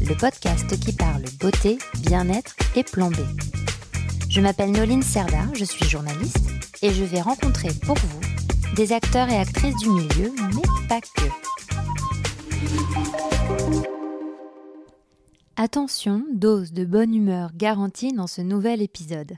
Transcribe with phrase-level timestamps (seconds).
[0.00, 3.10] le podcast qui parle beauté, bien-être et plan.
[4.28, 6.50] Je m'appelle Noline Serda, je suis journaliste
[6.82, 8.20] et je vais rencontrer pour vous
[8.74, 11.28] des acteurs et actrices du milieu, mais pas que.
[15.56, 19.34] Attention, dose de bonne humeur garantie dans ce nouvel épisode.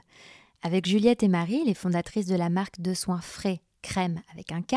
[0.63, 4.61] Avec Juliette et Marie, les fondatrices de la marque de soins frais crème avec un
[4.61, 4.75] K,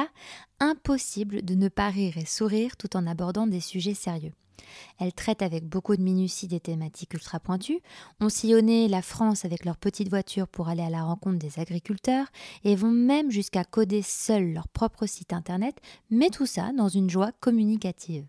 [0.61, 4.33] impossible de ne pas rire et sourire tout en abordant des sujets sérieux.
[4.99, 7.81] Elles traitent avec beaucoup de minutie des thématiques ultra pointues,
[8.21, 12.27] ont sillonné la France avec leur petite voiture pour aller à la rencontre des agriculteurs
[12.65, 15.77] et vont même jusqu'à coder seuls leur propre site internet,
[16.11, 18.27] mais tout ça dans une joie communicative.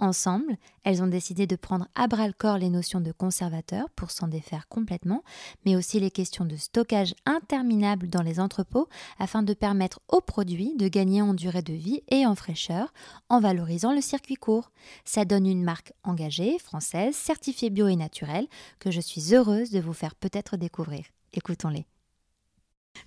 [0.00, 4.10] Ensemble, elles ont décidé de prendre à bras le corps les notions de conservateur pour
[4.10, 5.22] s'en défaire complètement,
[5.64, 8.88] mais aussi les questions de stockage interminable dans les entrepôts
[9.20, 12.92] afin de permettre aux produits de gagner en durée de vie et en fraîcheur
[13.28, 14.72] en valorisant le circuit court.
[15.04, 18.48] Ça donne une marque engagée, française, certifiée bio et naturelle,
[18.80, 21.04] que je suis heureuse de vous faire peut-être découvrir.
[21.32, 21.86] Écoutons-les.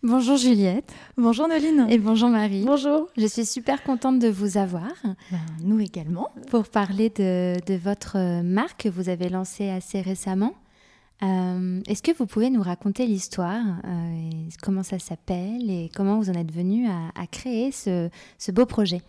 [0.03, 0.93] Bonjour Juliette.
[1.17, 1.87] Bonjour Noline.
[1.89, 2.63] Et bonjour Marie.
[2.63, 3.09] Bonjour.
[3.17, 4.93] Je suis super contente de vous avoir.
[5.03, 6.29] Ben, nous également.
[6.49, 10.53] Pour parler de, votre marque que vous avez lancée assez récemment.
[11.23, 14.29] Euh, est-ce que vous pouvez nous raconter l'histoire, euh,
[14.61, 18.09] comment ça s'appelle et comment vous en êtes venu à, créer ce,
[18.51, 19.01] beau projet?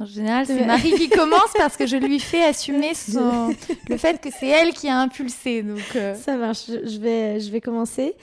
[0.00, 2.92] En général, c'est Marie qui commence parce que je lui fais assumer
[3.88, 5.62] le fait que c'est elle qui a impulsé.
[5.62, 6.14] Donc, euh.
[6.14, 8.14] Ça marche, je vais, je vais commencer.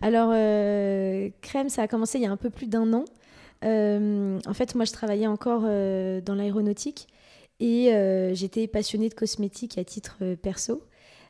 [0.00, 3.04] Alors, euh, Crème, ça a commencé il y a un peu plus d'un an.
[3.64, 7.08] Euh, en fait, moi, je travaillais encore euh, dans l'aéronautique
[7.58, 7.90] et
[8.34, 10.82] j'étais passionnée de cosmétiques à titre perso.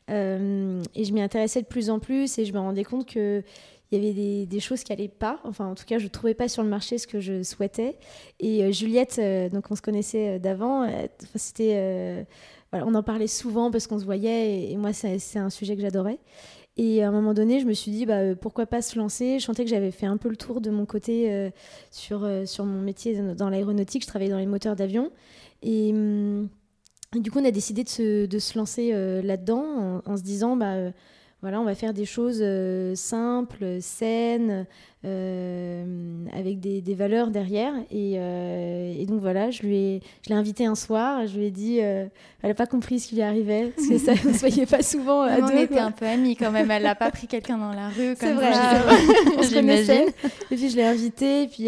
[0.09, 3.43] et je m'y intéressais de plus en plus et je me rendais compte que
[3.91, 5.39] il y avait des, choses qui n'allaient pas.
[5.43, 7.97] Enfin, en tout cas, je ne trouvais pas sur le marché ce que je souhaitais.
[8.39, 9.19] Et Juliette,
[9.51, 10.89] donc on se connaissait d'avant,
[11.35, 12.25] c'était,
[12.71, 15.75] voilà, on en parlait souvent parce qu'on se voyait et, et moi, c'est un sujet
[15.75, 16.19] que j'adorais.
[16.77, 19.39] Et à un moment donné, je me suis dit, bah, euh, pourquoi pas se lancer?
[19.39, 21.49] Je sentais que j'avais fait un peu le tour de mon côté euh,
[21.89, 24.01] sur, euh, sur mon métier dans l'aéronautique.
[24.01, 25.11] Je travaillais dans les moteurs d'avion.
[25.63, 26.49] Et, hum,
[27.13, 28.91] du coup, on a décidé de se, de se lancer
[29.23, 30.91] là-dedans en, se disant, bah,
[31.45, 32.43] voilà, on va faire des choses
[32.95, 34.65] simples, saines,
[35.05, 35.83] euh,
[36.35, 37.73] avec des, valeurs derrière.
[37.93, 41.51] Euh, et, donc voilà, je lui ai, je l'ai invité un soir, je lui ai
[41.51, 42.07] dit, euh,
[42.41, 44.81] elle n'a pas compris ce qui lui arrivait, parce que ça ne se voyait pas
[44.81, 47.71] souvent à On était un peu amis quand même, elle n'a pas pris quelqu'un dans
[47.71, 48.15] la rue.
[48.17, 48.51] C'est vrai,
[49.37, 50.07] on se connaissait.
[50.49, 51.65] Et puis je l'ai invité, et puis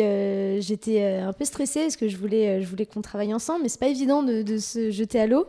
[0.64, 3.80] j'étais un peu stressée, parce que je voulais, je voulais qu'on travaille ensemble, mais c'est
[3.80, 5.46] pas évident de, se jeter à l'eau.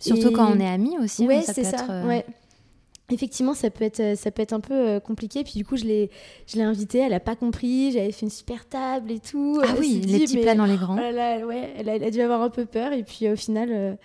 [0.00, 1.26] Surtout quand on est amis aussi.
[1.26, 1.86] Ouais, c'est ça.
[2.04, 2.26] Ouais.
[3.10, 5.42] Effectivement, ça peut être, euh, ça peut être un peu euh, compliqué.
[5.44, 6.10] Puis du coup, je l'ai,
[6.46, 7.92] je l'ai invitée, elle n'a pas compris.
[7.92, 9.60] J'avais fait une super table et tout.
[9.62, 10.96] Ah oui, les petits plats dans les grands.
[10.96, 12.92] Oh ouais, elle a, dû avoir un peu peur.
[12.92, 13.98] Et puis au final,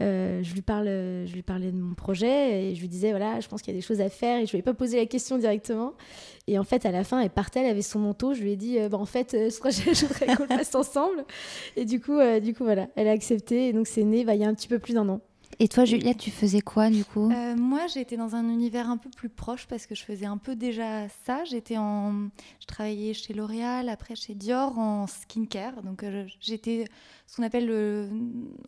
[0.00, 3.40] euh, je, lui parle, je lui parlais de mon projet et je lui disais, voilà,
[3.40, 4.38] je pense qu'il y a des choses à faire.
[4.38, 5.92] Et je ne lui ai pas posé la question directement.
[6.46, 8.32] Et en fait, à la fin, elle partait, elle avait son manteau.
[8.34, 11.24] Je lui ai dit, bah, en fait, ce projet, je voudrais qu'on le fasse ensemble.
[11.76, 13.68] Et du coup, du coup, voilà, elle a accepté.
[13.68, 15.20] Et donc, c'est né bah, il y a un petit peu plus d'un an.
[15.60, 17.30] Et toi, Juliette, tu faisais quoi du coup?
[17.30, 20.36] Euh, Moi, j'étais dans un univers un peu plus proche parce que je faisais un
[20.36, 21.44] peu déjà ça.
[21.44, 22.28] J'étais en,
[22.60, 25.82] je travaillais chez L'Oréal, après chez Dior en skincare.
[25.82, 26.86] Donc euh, j'étais
[27.26, 28.08] ce qu'on appelle le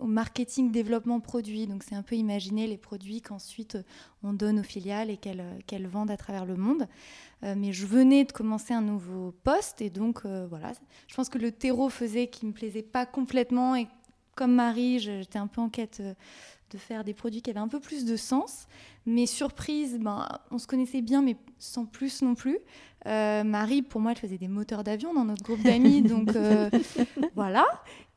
[0.02, 1.66] marketing développement produit.
[1.66, 3.78] Donc c'est un peu imaginer les produits qu'ensuite
[4.22, 6.86] on donne aux filiales et qu'elles vendent à travers le monde.
[7.42, 10.72] Euh, mais je venais de commencer un nouveau poste et donc voilà,
[11.06, 13.86] je pense que le terreau faisait qu'il me plaisait pas complètement et
[14.34, 16.02] comme Marie, j'étais un peu en quête
[16.70, 18.66] de faire des produits qui avaient un peu plus de sens.
[19.06, 22.58] Mais surprise, ben, on se connaissait bien, mais sans plus non plus.
[23.06, 26.68] Euh, Marie, pour moi, elle faisait des moteurs d'avion dans notre groupe d'amis, donc euh,
[27.34, 27.66] voilà.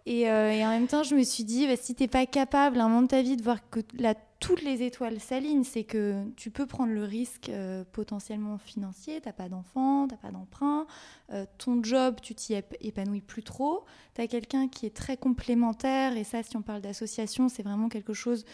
[0.09, 2.79] Euh, et, en même temps, je me suis dit, bah, si tu n'es pas capable,
[2.79, 6.23] un moment de ta vie, de voir que la toutes les étoiles s'alignent, c'est que
[6.37, 10.87] tu peux prendre le risque euh, potentiellement financier, t'as pas d'enfant, t'as pas d'emprunt,
[11.33, 13.83] euh, ton job, tu t'y épanouis plus trop,
[14.15, 17.89] tu as quelqu'un qui est très complémentaire, et ça, si on parle d'association, c'est vraiment
[17.89, 18.45] quelque chose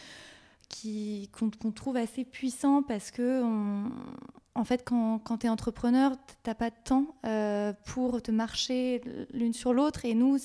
[1.31, 3.43] qu'on trouve assez puissant parce que,
[4.55, 7.15] en fait, quand, quand tu es entrepreneur, t'as pas de temps
[7.85, 10.39] pour te marcher l'une sur l'autre, et nous,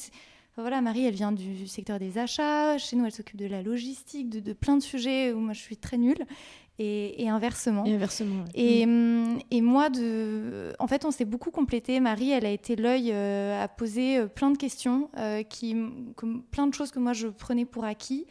[0.56, 2.76] voilà, Marie, elle vient du secteur des achats.
[2.78, 5.76] Chez nous, elle s'occupe de la logistique, de, plein de sujets où moi, je suis
[5.76, 6.24] très nulle.
[6.82, 7.84] Et, inversement.
[7.84, 8.44] Et inversement.
[8.54, 9.40] Et, mm.
[9.50, 10.72] et, moi, de...
[10.78, 12.00] en fait, on s'est beaucoup complété.
[12.00, 15.10] Marie, elle a été l'œil à poser plein de questions,
[15.50, 15.76] qui,
[16.50, 18.26] plein de choses que moi je prenais pour acquis,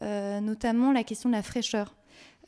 [0.00, 1.94] notamment la question de la fraîcheur.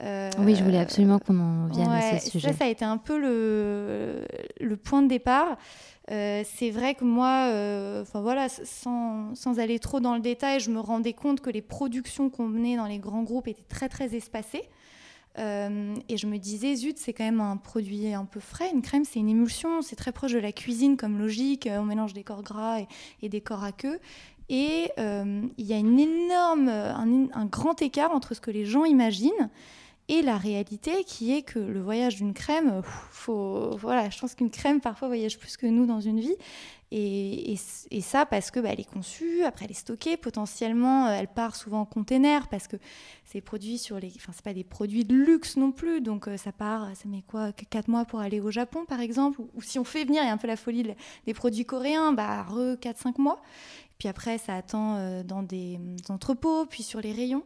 [0.03, 2.49] Euh, oui, je voulais absolument qu'on en vienne à ce sujet.
[2.49, 4.27] Ça, ça a été un peu le,
[4.61, 5.57] le point de départ.
[6.11, 10.71] Euh, c'est vrai que moi, euh, enfin voilà, sans, aller trop dans le détail, je
[10.71, 14.15] me rendais compte que les productions qu'on menait dans les grands groupes étaient très très
[14.15, 14.69] espacées.
[15.37, 18.71] et je me disais, zut, c'est quand même un produit un peu frais.
[18.73, 21.69] Une crème, c'est une émulsion, c'est très proche de la cuisine comme logique.
[21.71, 22.81] On mélange des corps gras
[23.23, 23.99] et, des corps à queue.
[24.51, 29.51] Et il y a une énorme, un, grand écart entre ce que les gens imaginent
[30.09, 32.83] et la réalité qui est que le voyage d'une crème,
[33.27, 36.37] voilà, je pense qu'une crème parfois voyage plus que nous dans une vie.
[36.97, 37.57] Et,
[38.03, 41.57] ça parce que bah, elle est conçue, après elle est stockée, potentiellement euh, elle part
[41.57, 42.77] souvent en container parce que
[43.25, 46.37] c'est produit sur les, enfin c'est pas des produits de luxe non plus, donc euh,
[46.37, 49.79] ça part, ça met quoi, 4 mois pour aller au Japon par exemple, ou, si
[49.81, 50.95] on fait venir, il y a un peu la folie
[51.27, 53.41] des produits coréens, bah re 4-5 mois.
[53.99, 57.45] Puis après, ça attend euh, dans des entrepôts, puis sur les rayons.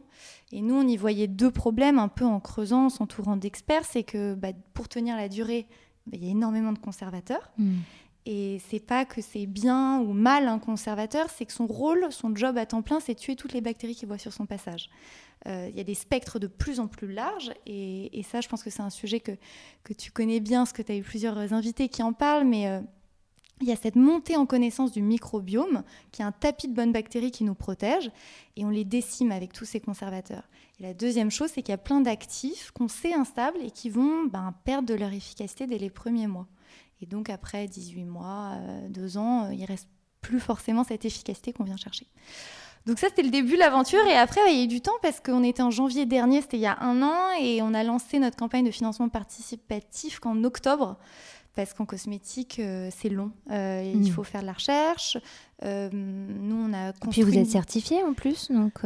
[0.51, 3.85] Et nous, on y voyait deux problèmes un peu en creusant, en s'entourant d'experts.
[3.85, 5.67] C'est que bah, pour tenir la durée,
[6.07, 7.51] bah, il y a énormément de conservateurs.
[7.57, 7.77] Hmm.
[8.25, 12.35] Et c'est pas que c'est bien ou mal un conservateur, c'est que son rôle, son
[12.35, 14.89] job à temps plein, c'est tuer toutes les bactéries qu'il voit sur son passage.
[15.47, 18.61] Euh, il y a des spectres de plus en plus larges, et, ça, je pense
[18.61, 19.31] que c'est un sujet que,
[19.83, 22.67] que tu connais bien, parce que tu as eu plusieurs invités qui en parlent, mais
[22.67, 22.81] euh,
[23.61, 26.91] il y a cette montée en connaissance du microbiome, qui est un tapis de bonnes
[26.91, 28.11] bactéries qui nous protège,
[28.57, 30.43] et on les décime avec tous ces conservateurs.
[30.79, 33.89] Et la deuxième chose, c'est qu'il y a plein d'actifs qu'on sait instables et qui
[33.89, 36.47] vont ben, perdre de leur efficacité dès les premiers mois.
[37.01, 38.57] Et donc après 18 mois,
[38.89, 39.87] 2 euh, ans, euh, il reste
[40.21, 42.07] plus forcément cette efficacité qu'on vient chercher.
[42.85, 44.05] Donc ça, c'était le début de l'aventure.
[44.07, 46.57] Et après, il y a eu du temps parce qu'on était en janvier dernier, c'était
[46.57, 50.43] il y a un an, et on a lancé notre campagne de financement participatif qu'en
[50.43, 50.97] octobre
[51.55, 53.31] parce qu'en cosmétique, euh, c'est long.
[53.51, 54.13] Euh, il hmm.
[54.13, 55.17] faut faire de la recherche.
[55.65, 57.21] Euh, nous, on a construit...
[57.21, 58.79] Et puis vous êtes certifié en plus, donc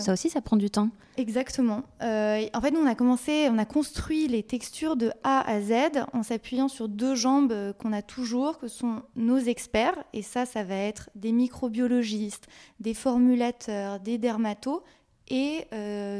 [0.00, 0.88] ça aussi, ça prend du temps.
[1.18, 1.82] Exactement.
[2.00, 6.06] en fait, nous, on a commencé, on a construit les textures de A à Z
[6.12, 9.96] en s'appuyant sur deux jambes qu'on a toujours, que sont nos experts.
[10.12, 12.46] Et ça, ça va être des microbiologistes,
[12.80, 14.82] des formulateurs, des dermatos
[15.28, 15.66] et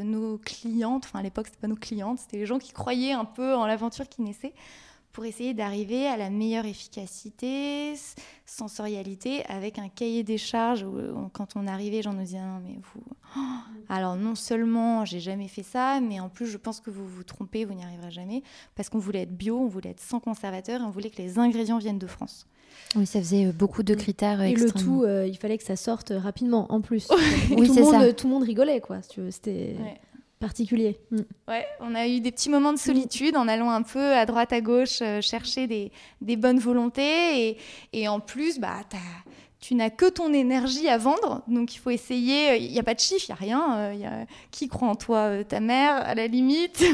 [0.05, 3.25] nos clientes, enfin à l'époque c'était pas nos clientes, c'était les gens qui croyaient un
[3.25, 4.53] peu en l'aventure qui naissait,
[5.17, 7.95] pour essayer d'arriver à la meilleure efficacité,
[8.45, 10.83] sensorialité, avec un cahier des charges.
[10.83, 13.01] Où, euh, quand on arrivait, j'en nous disais, non, mais vous...
[13.35, 13.41] Oh,
[13.89, 17.25] alors non seulement j'ai jamais fait ça, mais en plus je pense que vous vous
[17.25, 18.43] trompez, vous n'y arriverez jamais,
[18.75, 21.39] parce qu'on voulait être bio, on voulait être sans conservateur, et on voulait que les
[21.39, 22.47] ingrédients viennent de France.
[22.95, 24.43] Oui, ça faisait euh, beaucoup de critères.
[24.43, 27.09] Et le tout, euh, il fallait que ça sorte rapidement, en plus.
[27.57, 28.99] oui, tout, le monde, tout le monde rigolait, quoi.
[29.31, 29.77] C'était
[30.39, 30.99] particulier.
[31.11, 31.21] Mm.
[31.49, 34.53] Ouais, on a eu des petits moments de solitude en allant un peu à droite
[34.53, 37.59] à gauche euh, chercher des, bonnes volontés
[37.93, 38.81] et, en plus, bah,
[39.61, 42.57] tu n'as que ton énergie à vendre, donc il faut essayer.
[42.59, 43.77] Il n'y a pas de chiffre, il n'y a rien.
[43.79, 46.85] Euh, qui croit en toi euh, Ta mère, à la limite.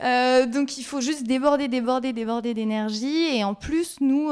[0.52, 3.36] donc il faut juste déborder, déborder, déborder d'énergie.
[3.36, 4.30] Et en plus, nous,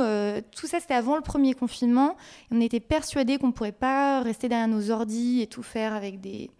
[0.54, 2.16] tout ça, c'était avant le premier confinement.
[2.50, 6.20] on était persuadés qu'on ne pourrait pas rester derrière nos ordis et tout faire avec
[6.20, 6.50] des,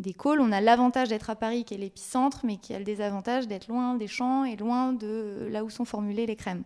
[0.00, 0.40] des calls.
[0.40, 3.68] On a l'avantage d'être à Paris, qui est l'épicentre, mais qui a le désavantage d'être
[3.68, 6.64] loin des champs et loin de là où sont formulées les crèmes.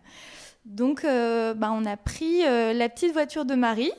[0.65, 3.91] Donc, euh, bah, on a pris euh, la petite voiture de Marie,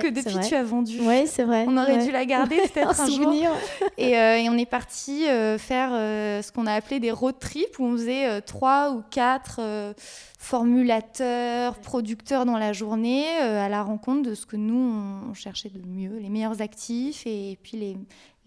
[0.00, 1.00] que depuis tu as vendue.
[1.02, 1.64] Oui, c'est vrai.
[1.68, 3.50] On aurait dû la garder peut-être un, souvenir.
[3.98, 5.24] Et, euh, et, on est parti
[5.58, 9.60] faire ce qu'on a appelé des road trips, où on faisait trois ou quatre
[10.42, 15.68] formulateurs, producteurs dans la journée, euh, à la rencontre de ce que nous, on cherchait
[15.68, 17.96] de mieux, les meilleurs actifs et, puis les,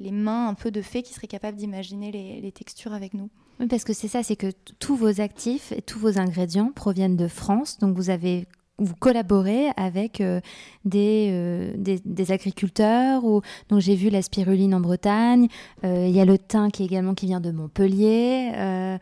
[0.01, 3.29] les, mains un peu de fées qui seraient capables d'imaginer les, textures avec nous.
[3.61, 7.15] Oui, parce que c'est ça, c'est que tous vos actifs et tous vos ingrédients proviennent
[7.15, 7.79] de France.
[7.79, 8.45] Donc vous avez
[8.77, 10.41] vous collaborez avec euh,
[10.83, 13.23] des, euh, des, des, agriculteurs.
[13.23, 15.47] Ou, donc j'ai vu la spiruline en Bretagne.
[15.83, 18.97] Il y a le thym qui également qui vient de Montpellier.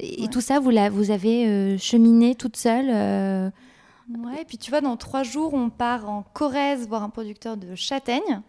[0.00, 3.50] Et, tout ça, vous, la, vous avez euh, cheminé toute seule euh?
[4.18, 7.56] Ouais, et puis tu vois, dans trois jours, on part en Corrèze voir un producteur
[7.56, 8.42] de châtaignes.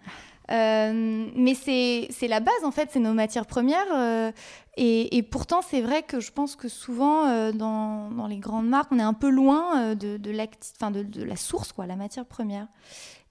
[0.51, 4.33] Euh, mais c'est la base, en fait, c'est nos matières premières.
[4.77, 8.91] et, et, pourtant, c'est vrai que je pense que souvent, dans, dans, les grandes marques,
[8.91, 12.67] on est un peu loin de, de, de, de la source, quoi, la matière première.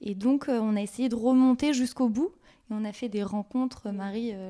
[0.00, 2.33] Et donc, on a essayé de remonter jusqu'au bout
[2.71, 4.49] on a fait des rencontres, Marie, euh,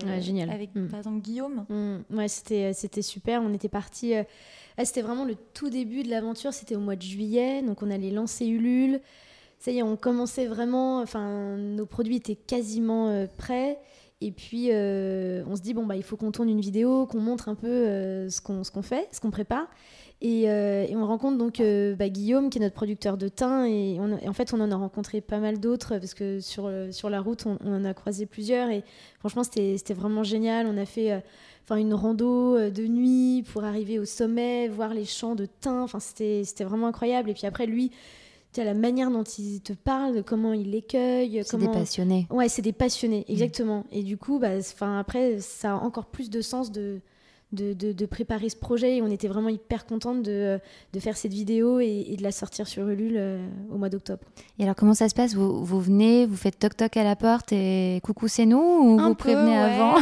[0.49, 0.89] avec mm.
[0.89, 1.67] par exemple Guillaume.
[1.69, 2.17] Mm.
[2.17, 3.43] Ouais, c'était, euh, super.
[3.43, 4.15] On était parti.
[4.15, 4.23] Euh,
[4.83, 6.53] c'était vraiment le tout début de l'aventure.
[6.53, 7.63] C'était au mois de juillet.
[7.63, 9.01] Donc on allait lancer Ulule.
[9.65, 13.79] Ça y est, on commençait vraiment, enfin, nos produits étaient quasiment euh, prêts.
[14.21, 17.21] Et puis, euh, on se dit, bon, bah, il faut qu'on tourne une vidéo, qu'on
[17.21, 19.67] montre un peu euh, ce qu'on fait, ce qu'on prépare.
[20.21, 21.63] Et, et, on rencontre donc
[21.99, 23.65] bah, Guillaume, qui est notre producteur de thym.
[23.65, 27.21] Et, en fait, on en a rencontré pas mal d'autres, parce que sur, sur la
[27.21, 28.69] route, on, on, en a croisé plusieurs.
[28.69, 28.85] Et
[29.19, 30.67] franchement, c'était vraiment génial.
[30.67, 31.23] On a fait
[31.65, 35.83] enfin une rando de nuit pour arriver au sommet, voir les champs de thym.
[35.83, 37.31] Enfin, c'était vraiment incroyable.
[37.31, 37.91] Et puis après, lui,
[38.63, 41.43] la manière dont il te parle, comment il l'écueille.
[41.45, 42.27] C'est des passionnés.
[42.31, 43.85] Ouais, c'est des passionnés, exactement.
[43.91, 44.51] Et du coup, bah,
[44.99, 47.01] après, ça a encore plus de sens de,
[47.55, 48.97] de, préparer ce projet.
[48.97, 50.61] Et on était vraiment hyper contente de,
[50.99, 54.23] faire cette vidéo et, de la sortir sur Ulule euh, au mois d'octobre.
[54.59, 55.35] Et alors, comment ça se passe?
[55.35, 58.59] Vous, vous, venez, vous faites toc-toc à la porte et coucou, c'est nous?
[58.59, 59.97] Ou vous prévenez avant?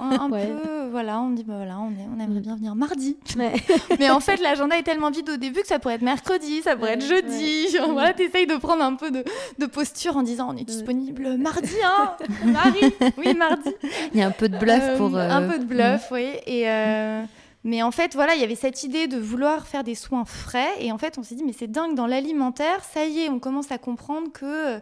[0.00, 3.16] Un, peu, voilà, on dit, bah, voilà, on, on aimerait bien venir mardi.
[3.98, 6.76] Mais en fait, l'agenda est tellement vide au début que ça pourrait être mercredi, ça
[6.76, 7.76] pourrait être jeudi.
[7.90, 12.16] Voilà, t'essayes de prendre un peu de, posture en disant, on est disponible mardi, hein
[12.44, 13.70] Marie Oui, mardi.
[14.12, 15.16] Il y a un peu de bluff euh, pour...
[15.16, 16.28] Un peu de bluff, oui.
[16.46, 16.68] Et...
[16.68, 17.22] Euh,
[17.64, 20.70] mais en fait, voilà, il y avait cette idée de vouloir faire des soins frais.
[20.80, 23.40] Et en fait, on s'est dit, mais c'est dingue, dans l'alimentaire, ça y est, on
[23.40, 24.80] commence à comprendre que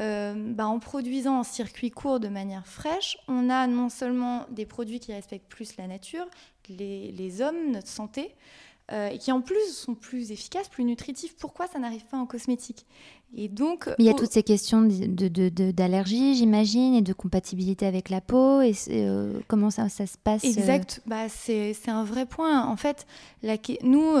[0.00, 4.66] euh, bah, en produisant en circuit court de manière fraîche, on a non seulement des
[4.66, 6.26] produits qui respectent plus la nature,
[6.68, 8.34] les, les hommes, notre santé,
[8.92, 11.36] euh, et qui en plus sont plus efficaces, plus nutritifs.
[11.36, 12.86] Pourquoi ça n'arrive pas en cosmétique?
[13.36, 18.20] Et donc, il y a toutes ces questions d'allergie, j'imagine, et de compatibilité avec la
[18.20, 18.62] peau.
[18.62, 20.48] Et euh, comment ça, ça, se passe euh?
[20.48, 21.02] Exact.
[21.06, 22.64] Bah, c'est un vrai point.
[22.64, 23.06] En fait,
[23.42, 24.14] la, nous,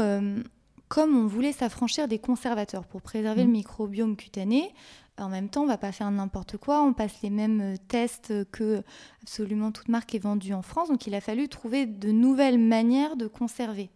[0.88, 3.52] comme on voulait s'affranchir des conservateurs pour préserver le mmh.
[3.52, 4.72] microbiome cutané,
[5.18, 6.82] en même temps, on va pas faire n'importe quoi.
[6.82, 8.82] On passe les mêmes tests que
[9.22, 10.88] absolument toute marque est vendue en France.
[10.88, 13.90] Donc, il a fallu trouver de nouvelles manières de conserver.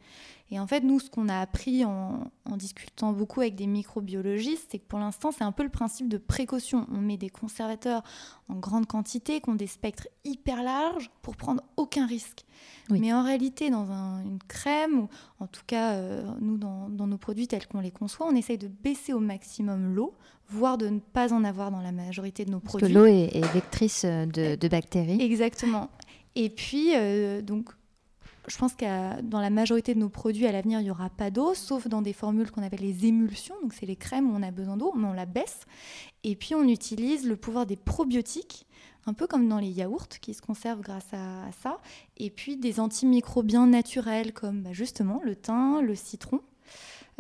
[0.52, 4.78] Et en fait, nous, ce qu'on a appris en, discutant beaucoup avec des microbiologistes, c'est
[4.78, 6.86] que pour l'instant, c'est un peu le principe de précaution.
[6.92, 8.02] On met des conservateurs
[8.50, 12.44] en grande quantité, qui ont des spectres hyper larges, pour prendre aucun risque.
[12.90, 13.86] Mais en réalité, dans
[14.20, 15.08] une crème, ou
[15.40, 18.68] en tout cas, euh, nous, dans, nos produits tels qu'on les conçoit, on essaye de
[18.68, 20.12] baisser au maximum l'eau,
[20.50, 22.92] voire de ne pas en avoir dans la majorité de nos Parce produits.
[22.92, 25.22] que l'eau est, vectrice de, bactéries.
[25.22, 25.88] Exactement.
[26.34, 27.70] Et puis, euh, donc,
[28.48, 31.30] je pense que dans la majorité de nos produits à l'avenir, il n'y aura pas
[31.30, 33.54] d'eau, sauf dans des formules qu'on appelle les émulsions.
[33.62, 35.60] Donc, c'est les crèmes où on a besoin d'eau, mais on la baisse.
[36.24, 38.66] Et puis, on utilise le pouvoir des probiotiques,
[39.06, 41.78] un peu comme dans les yaourts qui se conservent grâce à, ça.
[42.16, 46.40] Et puis, des antimicrobiens naturels comme bah, justement le thym, le citron.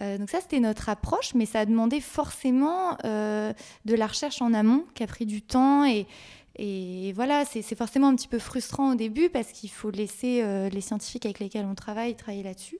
[0.00, 3.52] Euh, donc ça, c'était notre approche, mais ça a demandé forcément euh,
[3.84, 6.06] de la recherche en amont qui a pris du temps et,
[6.56, 10.68] et voilà, c'est forcément un petit peu frustrant au début parce qu'il faut laisser euh,
[10.68, 12.78] les scientifiques avec lesquels on travaille travailler là-dessus.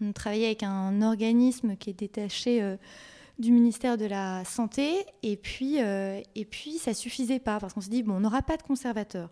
[0.00, 2.76] On travaillait avec un organisme qui est détaché euh,
[3.38, 7.80] du ministère de la Santé et puis, euh, et puis ça suffisait pas parce qu'on
[7.80, 9.30] s'est dit, bon, on n'aura pas de conservateur.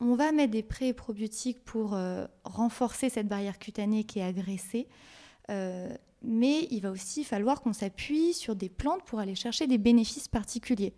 [0.00, 1.98] On va mettre des pré-probiotiques pour
[2.44, 4.86] renforcer cette barrière cutanée qui est agressée.
[5.48, 10.28] mais il va aussi falloir qu'on s'appuie sur des plantes pour aller chercher des bénéfices
[10.28, 10.94] particuliers.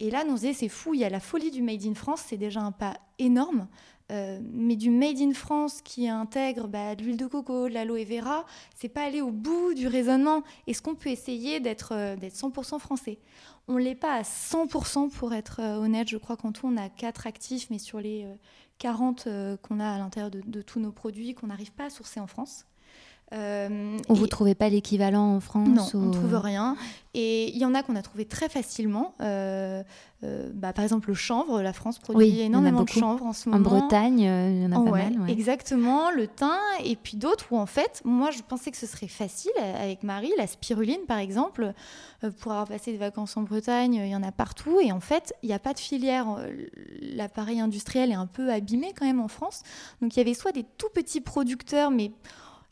[0.00, 2.22] Et là, on disait, c'est fou, il y a la folie du Made in France,
[2.26, 3.66] c'est déjà un pas énorme.
[4.12, 8.04] Euh, mais du Made in France qui intègre bah, de l'huile de coco, de l'aloe
[8.04, 8.44] vera,
[8.76, 10.42] c'est pas aller au bout du raisonnement.
[10.66, 13.18] Est-ce qu'on peut essayer d'être 100% euh, français
[13.66, 16.08] On l'est pas à 100% pour être euh, honnête.
[16.08, 18.26] Je crois qu'en tout, on a 4 actifs, mais sur les
[18.78, 19.28] 40
[19.62, 22.66] qu'on a à l'intérieur de, tous nos produits, qu'on n'arrive pas à sourcer en France.
[23.32, 26.76] Euh, Vous ne trouvez pas l'équivalent en France Non, on ne trouve rien.
[27.12, 29.14] Et il y en a qu'on a trouvé très facilement.
[29.20, 29.82] Euh,
[30.22, 33.66] euh, bah, par exemple, le chanvre, la France produit énormément de chanvre en ce moment.
[33.66, 35.28] En Bretagne, il y en a pas mal.
[35.28, 36.52] Exactement, le thym,
[36.84, 40.32] et puis d'autres où en fait, moi je pensais que ce serait facile avec Marie,
[40.36, 41.72] la spiruline par exemple,
[42.40, 45.34] pour avoir passé des vacances en Bretagne, il y en a partout, et en fait,
[45.42, 46.26] il n'y a pas de filière.
[47.00, 49.62] L'appareil industriel est un peu abîmé quand même en France.
[50.00, 52.12] Donc il y avait soit des tout petits producteurs, mais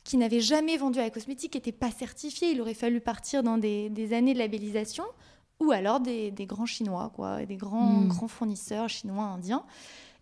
[0.04, 2.50] qui n'avaient jamais vendu à la cosmétique, qui n'étaient pas certifiés.
[2.50, 5.04] Il aurait fallu partir dans des, années de labellisation,
[5.60, 8.08] ou alors des, grands Chinois, quoi, des grands, hmm.
[8.08, 9.64] grands fournisseurs chinois, indiens.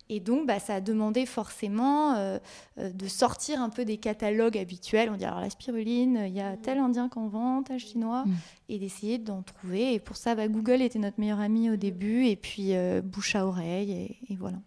[0.09, 2.37] Et donc, bah, ça a demandé forcément euh,
[2.77, 5.09] euh, de sortir un peu des catalogues habituels.
[5.09, 8.33] On dit alors la spiruline, il y a tel indien qu'on vend, tel chinois, hmm.
[8.69, 9.93] et d'essayer d'en trouver.
[9.93, 13.35] Et pour ça, bah, Google était notre meilleur ami au début, et puis euh, bouche
[13.35, 14.57] à oreille, et, voilà.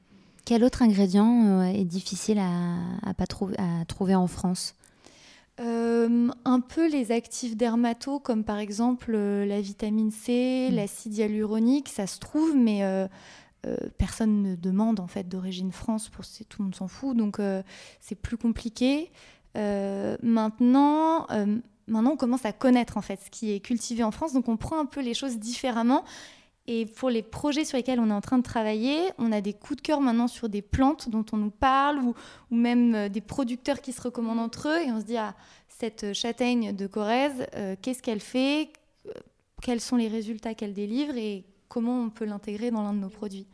[0.44, 3.25] Quel autre ingrédient est difficile à, pas
[3.58, 4.76] à trouver en France?
[5.58, 10.75] Euh, un peu les actifs dermato, comme par exemple euh, la vitamine C, mm.
[10.75, 13.06] l'acide hyaluronique, ça se trouve, mais euh,
[13.96, 17.40] personne ne demande en fait d'origine France, pour tout le monde s'en fout, donc
[18.00, 19.10] c'est plus compliqué.
[19.54, 21.26] maintenant,
[21.88, 24.56] maintenant on commence à connaître en fait ce qui est cultivé en France, donc on
[24.56, 26.04] prend un peu les choses différemment.
[26.68, 29.52] Et pour les projets sur lesquels on est en train de travailler, on a des
[29.52, 32.14] coups de cœur maintenant sur des plantes dont on nous parle ou,
[32.50, 34.80] même euh, des producteurs qui se recommandent entre eux.
[34.87, 35.35] Et on se dit, ah,
[35.68, 38.70] cette châtaigne de Corrèze, euh, qu'est-ce qu'elle fait
[39.62, 43.11] Quels sont les résultats qu'elle délivre et comment on peut l'intégrer dans l'un de nos
[43.11, 43.46] produits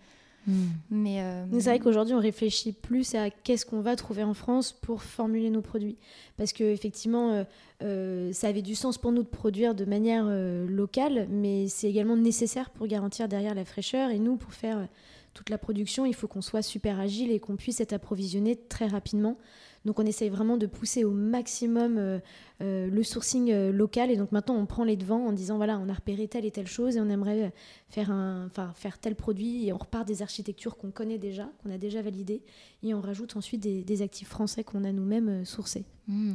[0.46, 0.68] Hmm.
[0.90, 4.72] Mais, euh, c'est vrai qu'aujourd'hui, on réfléchit plus à qu'est-ce qu'on va trouver en France
[4.72, 5.96] pour formuler nos produits.
[6.36, 7.44] Parce qu'effectivement, euh,
[7.82, 12.16] euh, ça avait du sens pour nous de produire de manière locale, mais c'est également
[12.16, 14.10] nécessaire pour garantir derrière la fraîcheur.
[14.10, 14.88] Et nous, pour faire
[15.34, 18.86] toute la production, il faut qu'on soit super agile et qu'on puisse être approvisionné très
[18.86, 19.36] rapidement.
[19.84, 22.18] Donc on essaye vraiment de pousser au maximum euh,
[22.60, 24.10] euh, le sourcing euh, local.
[24.10, 26.50] Et donc maintenant on prend les devants en disant voilà on a repéré telle et
[26.50, 27.52] telle chose et on aimerait
[27.88, 31.78] faire, un, faire tel produit et on repart des architectures qu'on connaît déjà, qu'on a
[31.78, 32.42] déjà validées
[32.82, 35.84] et on rajoute ensuite des, actifs français qu'on a nous-mêmes sourcés.
[36.08, 36.34] Mmh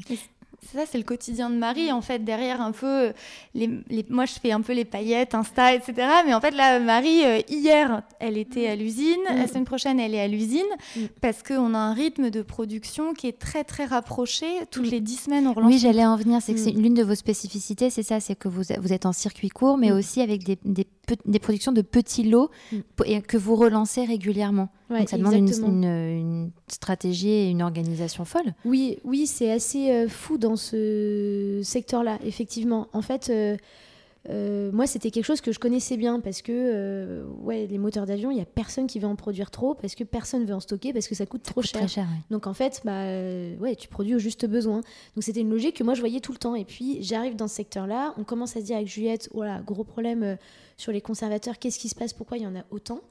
[0.73, 3.13] ça, c'est le quotidien de Marie, en fait, derrière un peu.
[3.53, 3.69] Les,
[4.09, 5.93] moi, je fais un peu les paillettes, Insta, etc.
[6.25, 9.21] Mais en fait, là, Marie, euh, hier, elle était à l'usine.
[9.29, 9.37] Mm.
[9.37, 10.65] La semaine prochaine, elle est à l'usine.
[10.95, 11.01] Mm.
[11.21, 14.45] Parce qu'on a un rythme de production qui est très, très rapproché.
[14.69, 14.91] Toutes mm.
[14.91, 15.71] les dix semaines, on relance.
[15.71, 16.41] Oui, j'allais en venir.
[16.41, 19.13] C'est que c'est l'une de vos spécificités, c'est ça c'est que vous, vous êtes en
[19.13, 20.87] circuit court, mais aussi avec des, des,
[21.25, 22.49] des, productions de petits lots
[23.05, 24.69] et que vous relancez régulièrement.
[24.89, 28.53] Donc ça demande une, une, stratégie et une organisation folle.
[28.65, 32.87] Oui, oui c'est assez euh, fou dans ce secteur-là, effectivement.
[32.93, 33.29] En fait,
[34.29, 38.05] euh, euh, moi, c'était quelque chose que je connaissais bien parce que ouais, les moteurs
[38.05, 40.59] d'avion, il n'y a personne qui veut en produire trop parce que personne veut en
[40.59, 42.07] stocker parce que ça coûte trop cher.
[42.29, 43.03] Donc en fait, bah,
[43.59, 44.81] ouais, tu produis au juste besoin.
[45.15, 46.55] Donc c'était une logique que moi je voyais tout le temps.
[46.55, 49.83] Et puis j'arrive dans ce secteur-là, on commence à se dire avec Juliette, voilà, gros
[49.83, 50.37] problème
[50.77, 53.01] sur les conservateurs, qu'est-ce qui se passe, pourquoi il y en a autant?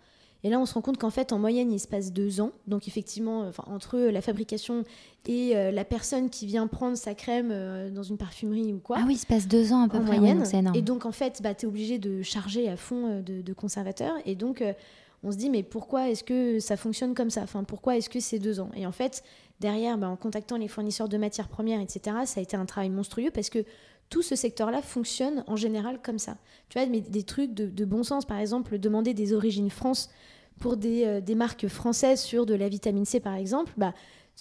[0.45, 2.53] Et là, on se rend compte qu'en fait, en moyenne, il se passe deux ans.
[2.67, 4.85] Donc, effectivement, euh, entre la fabrication
[5.27, 8.99] et euh, la personne qui vient prendre sa crème euh, dans une parfumerie ou quoi.
[9.01, 10.19] Ah oui, il se passe deux ans à peu près.
[10.19, 10.45] Moyenne.
[10.75, 14.15] et donc, en fait, bah, tu es obligé de charger à fond de, conservateurs.
[14.25, 14.63] Et donc,
[15.23, 17.43] on se dit, mais pourquoi est-ce que ça fonctionne comme ça?
[17.43, 18.71] Enfin, pourquoi est-ce que c'est deux ans?
[18.77, 19.25] Et en fait,
[19.61, 22.91] derrière, bah, en contactant les fournisseurs de matières premières, etc., ça a été un travail
[22.91, 23.65] monstrueux parce que
[24.11, 26.37] tout ce secteur-là fonctionne en général comme ça.
[26.69, 30.11] Tu vois, mais des trucs de, de bon sens, par exemple, demander des origines France
[30.61, 33.93] pour des, euh, des, marques françaises sur de la vitamine C par exemple, bah,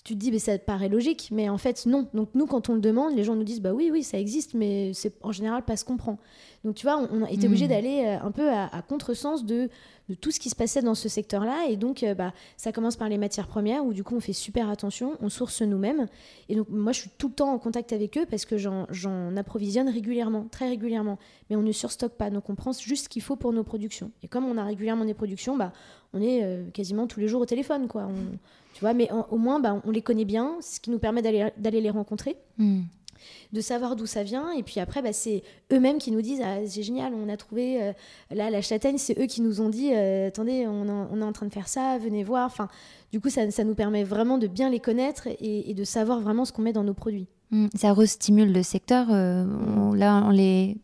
[0.04, 2.08] tu te dis, mais ça te paraît logique, mais en fait, non.
[2.14, 4.54] Donc, nous, quand on le demande, les gens nous disent, bah oui, oui, ça existe,
[4.54, 6.20] mais c'est en général pas ce qu'on prend.
[6.66, 7.70] Donc, tu vois, on, a été obligé hmm.
[7.70, 9.70] d'aller euh, un peu à, à contresens de,
[10.10, 11.68] de tout ce qui se passait dans ce secteur-là.
[11.70, 14.34] Et donc, euh, bah, ça commence par les matières premières, où du coup, on fait
[14.34, 16.08] super attention, on source nous-mêmes.
[16.50, 19.36] Et donc, moi, je suis tout le temps en contact avec eux parce que j'en
[19.36, 21.18] approvisionne régulièrement, très régulièrement.
[21.50, 24.12] Mais on ne surstocke pas, donc on prend juste ce qu'il faut pour nos productions.
[24.24, 25.74] Et comme on a régulièrement des productions, bah,
[26.14, 28.08] on est quasiment tous les jours au téléphone, quoi.
[28.08, 28.38] On,
[28.76, 31.82] tu vois, mais au moins, bah, on les connaît bien, ce qui nous permet d'aller
[31.82, 32.36] les rencontrer.
[32.58, 32.82] Hmm.
[33.54, 34.52] De savoir d'où ça vient.
[34.52, 37.82] Et puis après bah, c'est eux-mêmes qui nous disent ah, c'est génial on a trouvé
[37.82, 37.94] euh,
[38.32, 41.46] là la châtaigne c'est eux qui nous ont dit euh, attendez on, est en train
[41.46, 42.46] de faire ça venez voir.
[42.46, 42.68] Enfin
[43.12, 46.46] du coup ça, ça, nous permet vraiment de bien les connaître et, de savoir vraiment
[46.46, 47.28] ce qu'on met dans nos produits.
[47.52, 47.68] Hmm.
[47.76, 49.46] ça restimule le secteur euh,
[49.96, 50.78] là on les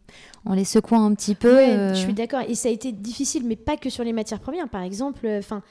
[0.46, 1.58] on les secoue un petit peu
[1.90, 2.42] je suis d'accord.
[2.48, 4.70] Et ça a été difficile mais pas que sur les matières premières.
[4.70, 5.64] Par exemple enfin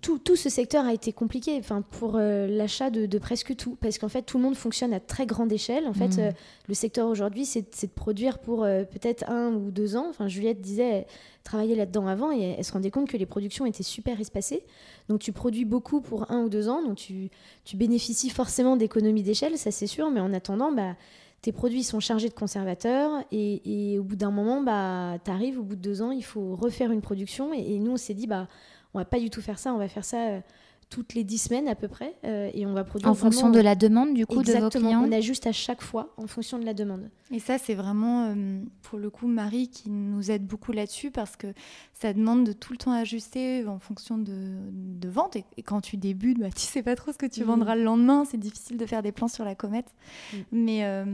[0.00, 4.08] tout, ce secteur a été compliqué enfin, pour euh, l'achat de, presque tout, parce qu'en
[4.08, 5.86] fait, tout le monde fonctionne à très grande échelle.
[5.86, 6.20] En fait, mmh.
[6.20, 6.30] euh,
[6.68, 10.06] le secteur aujourd'hui, c'est de produire pour euh, peut-être un ou deux ans.
[10.08, 11.06] Enfin, Juliette disait
[11.44, 14.64] travailler là-dedans avant et elle, se rendait compte que les productions étaient super espacées.
[15.08, 17.30] Donc, tu produis beaucoup pour un ou deux ans, donc tu,
[17.64, 20.94] tu bénéficies forcément d'économies d'échelle, ça c'est sûr, mais en attendant, bah,
[21.42, 25.58] tes produits sont chargés de conservateurs et, et au bout d'un moment, bah, tu arrives,
[25.58, 27.54] au bout de deux ans, il faut refaire une production.
[27.54, 28.48] Et, et nous, on s'est dit, bah,
[28.96, 30.40] on va pas du tout faire ça, on va faire ça euh,
[30.88, 33.58] toutes les dix semaines à peu près euh, et on va produire en fonction de
[33.58, 36.64] la demande du coup de vos clients on ajuste à chaque fois en fonction de
[36.64, 37.10] la demande.
[37.30, 41.36] Et ça c'est vraiment euh, pour le coup Marie qui nous aide beaucoup là-dessus parce
[41.36, 41.48] que
[41.92, 45.36] ça demande de tout le temps ajuster en fonction de, vente.
[45.36, 47.46] Et, quand tu débutes bah, tu sais pas trop ce que tu mm.
[47.46, 48.24] vendras le lendemain.
[48.24, 49.92] C'est difficile de faire des plans sur la comète.
[50.32, 50.36] Mm.
[50.52, 51.04] mais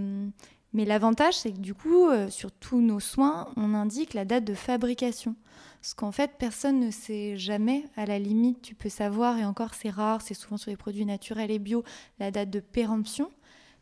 [0.75, 4.55] mais l'avantage c'est que du coup sur tous nos soins on indique la date de
[4.55, 5.35] fabrication
[5.83, 7.85] ce qu'en fait personne ne sait jamais.
[7.97, 11.05] À la limite, tu peux savoir, et encore c'est rare, c'est souvent sur les produits
[11.05, 11.85] naturels et bio,
[12.19, 13.31] la date de péremption.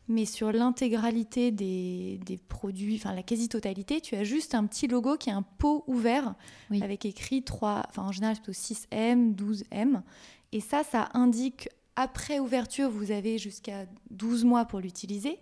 [0.07, 5.29] Mais sur l'intégralité des, produits, enfin la quasi-totalité, tu as juste un petit logo qui
[5.29, 6.33] est un pot ouvert
[6.81, 10.01] avec écrit 3, enfin en général plutôt 6M, 12M.
[10.51, 15.39] Et ça, ça indique après ouverture, vous avez jusqu'à 12 mois pour l'utiliser.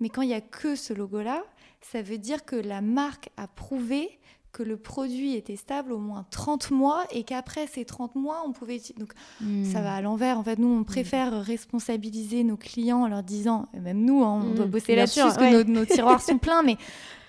[0.00, 1.42] Mais quand il n'y a que ce logo-là,
[1.80, 4.18] ça veut dire que la marque a prouvé
[4.54, 8.52] que le produit était stable au moins 30 mois et qu'après ces 30 mois, on
[8.52, 8.80] pouvait...
[8.98, 9.64] Donc Hmm.
[9.64, 10.38] ça va à l'envers.
[10.38, 14.50] En fait, nous, on préfère responsabiliser nos clients en leur disant, même nous, hein, on
[14.50, 16.76] Mm, doit bosser là-dessus parce que nos tiroirs sont pleins, mais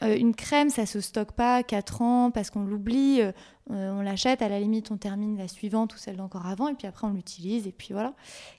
[0.06, 3.22] euh, une crème, ça se stocke pas 4 ans parce qu'on l'oublie.
[3.22, 3.32] euh,
[3.70, 6.88] on l'achète, à la limite, on termine la suivante ou celle d'encore avant, et puis
[6.88, 8.14] après, on l'utilise, et puis voilà.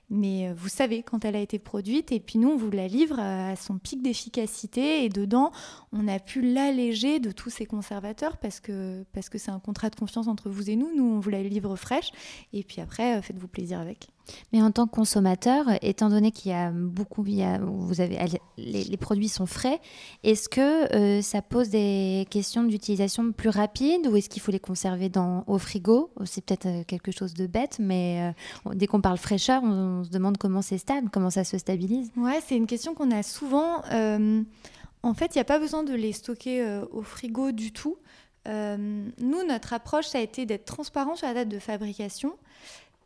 [0.09, 2.87] Mais euh, vous savez quand elle a été produite, et puis nous, on vous la
[2.87, 5.51] livre à son pic d'efficacité, et dedans,
[5.93, 9.89] on a pu l'alléger de tous ces conservateurs parce que parce que c'est un contrat
[9.89, 10.93] de confiance entre vous et nous.
[10.95, 12.11] Nous, on vous la livre fraîche,
[12.53, 14.09] et puis après, faites-vous plaisir avec.
[14.53, 18.17] Mais en tant que consommateur, étant donné qu'il y a beaucoup, vous avez,
[18.57, 19.79] les, produits sont frais,
[20.23, 24.59] est-ce que euh, ça pose des questions d'utilisation plus rapides ou est-ce qu'il faut les
[24.59, 25.11] conserver
[25.47, 26.11] au frigo?
[26.25, 28.33] C'est peut-être euh, quelque chose de bête, mais
[28.65, 32.11] euh, dès qu'on parle fraîcheur, on, se demande comment c'est stable, comment ça se stabilise.
[32.17, 33.81] Ouais, c'est une question qu'on a souvent.
[35.03, 37.97] En fait, il n'y a pas besoin de les stocker au frigo du tout.
[38.45, 42.33] Nous, notre approche, ça a été d'être transparent sur la date de fabrication.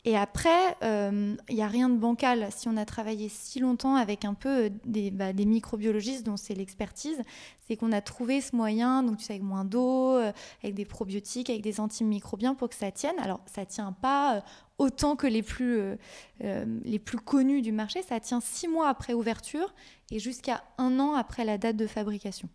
[0.03, 2.47] Et après, euh, il n'y a rien de bancal.
[2.51, 6.37] Si on a travaillé si longtemps avec un peu euh, des, bah, des microbiologistes dont
[6.37, 7.21] c'est l'expertise,
[7.67, 10.31] c'est qu'on a trouvé ce moyen, donc tu sais, avec moins d'eau, euh,
[10.63, 13.19] avec des probiotiques, avec des antimicrobiens pour que ça tienne.
[13.19, 14.41] Alors, ça tient pas euh,
[14.79, 15.95] autant que les plus, euh,
[16.43, 18.01] euh, les plus connus du marché.
[18.01, 19.71] Ça tient six mois après ouverture
[20.09, 22.49] et jusqu'à un an après la date de fabrication.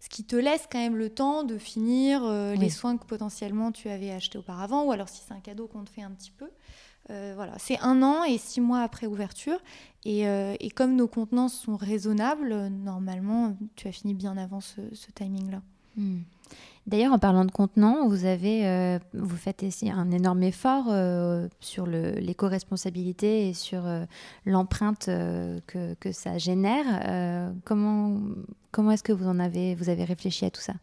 [0.00, 2.58] Ce qui te laisse quand même le temps de finir euh, Oui.
[2.58, 5.84] les soins que potentiellement tu avais achetés auparavant, ou alors si c'est un cadeau qu'on
[5.84, 6.48] te fait un petit peu.
[7.10, 9.58] Euh, voilà, c'est un an et six mois après ouverture.
[10.04, 14.80] Et, euh, et comme nos contenances sont raisonnables, normalement, tu as fini bien avant ce,
[14.92, 15.62] ce timing-là.
[15.96, 16.20] Hmm.
[16.86, 21.84] D'ailleurs, en parlant de contenants, vous avez, euh, vous faites un énorme effort euh, sur
[21.84, 24.04] l'éco-responsabilité et sur euh,
[24.44, 25.06] l'empreinte
[25.66, 27.52] que, que ça génère.
[27.64, 28.20] Comment
[28.70, 30.74] comment est-ce que vous en avez, vous avez réfléchi à tout ça?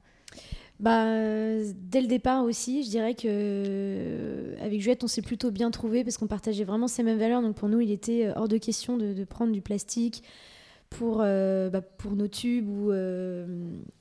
[0.79, 6.03] Bah, dès le départ aussi, je dirais que avec Juliette, on s'est plutôt bien trouvé
[6.03, 7.41] parce qu'on partageait vraiment ces mêmes valeurs.
[7.41, 10.23] Donc pour nous, il était hors de question de prendre du plastique
[10.93, 13.45] pour, euh, bah, pour nos tubes ou, euh,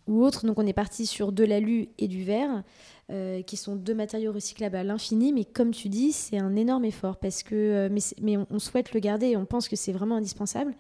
[0.07, 0.47] ou autres.
[0.47, 2.63] Donc on est parti sur de l'alu et du verre,
[3.11, 5.33] euh, qui sont deux matériaux recyclables à l'infini.
[5.33, 8.93] Mais comme tu dis, c'est un énorme effort parce que mais, mais on, on souhaite
[8.93, 10.75] le garder et on pense que c'est vraiment indispensable.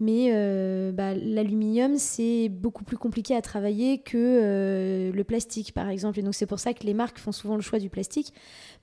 [0.00, 5.88] Mais euh, bah, l'aluminium, c'est beaucoup plus compliqué à travailler que euh, le plastique, par
[5.88, 6.18] exemple.
[6.18, 8.32] Et donc, c'est pour ça que les marques font souvent le choix du plastique.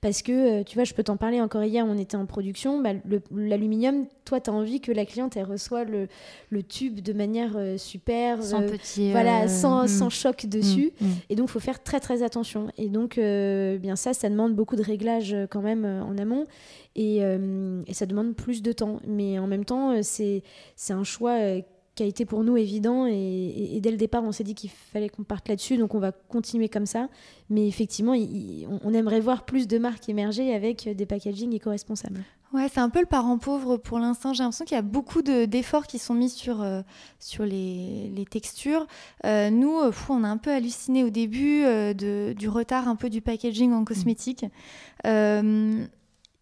[0.00, 2.80] Parce que, euh, tu vois, je peux t'en parler encore hier, on était en production.
[2.80, 2.94] Bah,
[3.30, 6.08] L'aluminium, toi, tu as envie que la cliente, elle reçoit le,
[6.48, 8.42] le tube de manière euh, super.
[8.42, 9.10] Sans petit.
[9.10, 10.92] voilà, sans, hmm, sans choc dessus.
[10.98, 11.12] hmm, hmm.
[11.28, 12.68] Et donc, il faut faire très, très attention.
[12.78, 16.46] Et donc, bien ça, ça demande beaucoup de réglages quand même en amont.
[16.94, 19.00] Et, et ça demande plus de temps.
[19.06, 20.42] Mais en même temps, c'est
[20.76, 21.60] c'est un choix euh,
[21.94, 23.06] qui a été pour nous évident.
[23.06, 25.76] Et, dès le départ, on s'est dit qu'il fallait qu'on parte là-dessus.
[25.76, 27.08] Donc, on va continuer comme ça.
[27.50, 32.20] Mais effectivement, on, aimerait voir plus de marques émerger avec des packaging éco-responsables.
[32.54, 34.34] Ouais, c'est un peu le parent pauvre pour l'instant.
[34.34, 36.82] J'ai l'impression qu'il y a beaucoup de- d'efforts qui sont mis sur, euh,
[37.18, 38.86] sur les, textures.
[39.24, 39.74] Euh, nous,
[40.08, 44.46] on a un peu halluciné au début du retard un peu du packaging en cosmétique.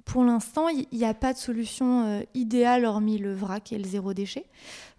[0.04, 3.84] Pour l'instant, il n'y a pas de solution euh, idéale hormis le vrac et le
[3.84, 4.46] zéro déchet.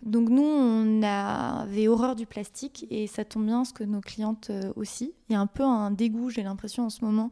[0.04, 4.50] Donc nous, on avait horreur du plastique et ça tombe bien ce que nos clientes
[4.50, 5.14] euh, aussi.
[5.30, 7.32] Il y a un peu un dégoût, j'ai l'impression en ce moment,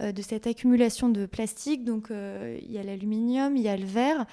[0.00, 1.84] euh, de cette accumulation de plastique.
[1.84, 4.26] Donc il y a l'aluminium, il y a le verre,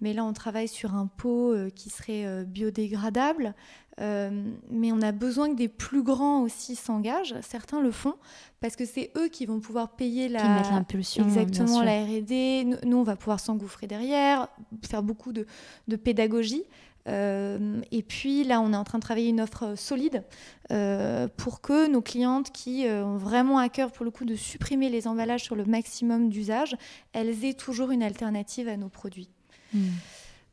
[0.00, 3.54] mais là on travaille sur un pot qui serait biodégradable.
[4.00, 4.30] Euh,
[4.70, 7.34] mais on a besoin que des plus grands aussi s'engagent.
[7.42, 8.14] Certains le font
[8.60, 11.24] parce que c'est eux qui vont pouvoir payer la Qui mettent l'impulsion.
[11.24, 12.78] bien Exactement, la R&D.
[12.84, 14.48] Nous, on va pouvoir s'engouffrer derrière,
[14.88, 15.46] faire beaucoup de,
[15.88, 16.64] de pédagogie.
[17.08, 20.22] Euh, et puis là, on est en train de travailler une offre solide
[20.70, 24.36] euh, pour que nos clientes qui euh, ont vraiment à cœur, pour le coup, de
[24.36, 26.76] supprimer les emballages sur le maximum d'usage,
[27.12, 29.30] elles aient toujours une alternative à nos produits.
[29.72, 29.88] Hmm.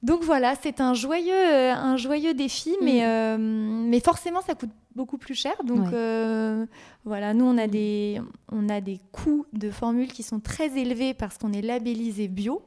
[0.04, 1.34] Donc voilà, c'est un joyeux,
[1.72, 5.54] un joyeux défi, mais, euh, mais forcément, ça coûte beaucoup plus cher.
[5.64, 5.92] Donc Ouais.
[5.94, 6.66] euh,
[7.04, 11.14] voilà, nous, on a, des, on a des coûts de formules qui sont très élevés
[11.14, 12.64] parce qu'on est labellisé bio.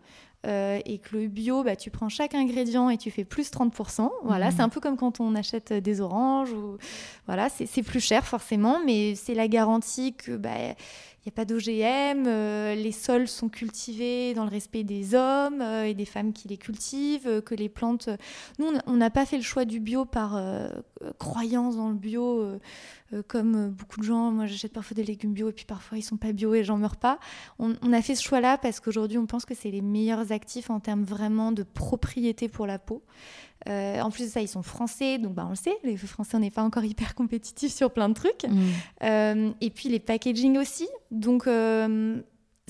[0.46, 4.10] euh, et que le bio, bah, tu prends chaque ingrédient et tu fais plus 30%.
[4.24, 4.52] Voilà, Mhm.
[4.56, 6.50] c'est un peu comme quand on achète des oranges.
[6.54, 6.78] Ou...
[7.26, 10.74] Voilà, c'est c'est plus cher forcément, mais c'est la garantie que bah,
[11.22, 15.60] il n'y a pas d'OGM, euh, les sols sont cultivés dans le respect des hommes
[15.60, 18.08] euh, et des femmes qui les cultivent, euh, que les plantes...
[18.58, 20.40] Nous, on- n'a pas fait le choix du bio par
[21.18, 22.46] croyance dans le bio,
[23.28, 24.30] comme beaucoup de gens.
[24.30, 26.76] Moi, j'achète parfois des légumes bio et puis parfois ils sont pas bio et j'en
[26.76, 27.18] meurs pas.
[27.58, 30.68] On, on a fait ce choix-là parce qu'aujourd'hui, on pense que c'est les meilleurs actifs
[30.68, 33.02] en termes vraiment de propriété pour la peau.
[33.68, 36.40] En plus de ça, ils sont français, donc bah, on le sait, les Français, on
[36.40, 38.44] n'est pas encore hyper compétitifs sur plein de trucs.
[38.44, 39.52] Mm.
[39.60, 40.88] et puis les packaging aussi.
[41.10, 41.46] Donc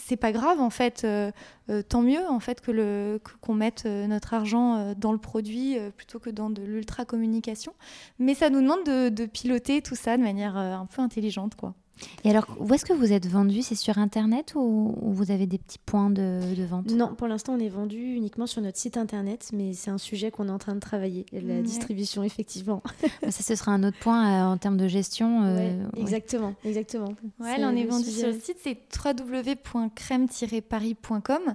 [0.00, 1.30] c'est pas grave en fait, euh,
[1.70, 5.76] euh, tant mieux en fait que le qu'on mette euh, notre argent dans le produit
[5.96, 7.72] plutôt que dans de l'ultra communication.
[8.18, 11.74] Mais ça nous demande de, de, piloter tout ça de manière un peu intelligente quoi.
[12.24, 13.62] Et alors, où est-ce que vous êtes vendu?
[13.62, 16.90] C'est sur Internet ou, vous avez des petits points de, vente?
[16.90, 20.30] Non, pour l'instant, on est vendu uniquement sur notre site Internet, mais c'est un sujet
[20.30, 22.82] qu'on est en train de travailler, la distribution, effectivement.
[23.30, 25.44] Ça, ce sera un autre point euh, en termes de gestion.
[25.44, 27.14] Euh, exactement, exactement.
[27.38, 31.54] Ouais, on est vendu sur le site, c'est www.crème-paris.com.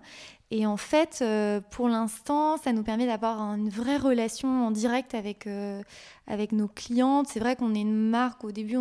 [0.51, 5.15] Et en fait, euh, pour l'instant, ça nous permet d'avoir une vraie relation en direct
[5.15, 5.47] avec,
[6.27, 7.27] avec nos clientes.
[7.29, 8.77] C'est vrai qu'on est une marque, au début,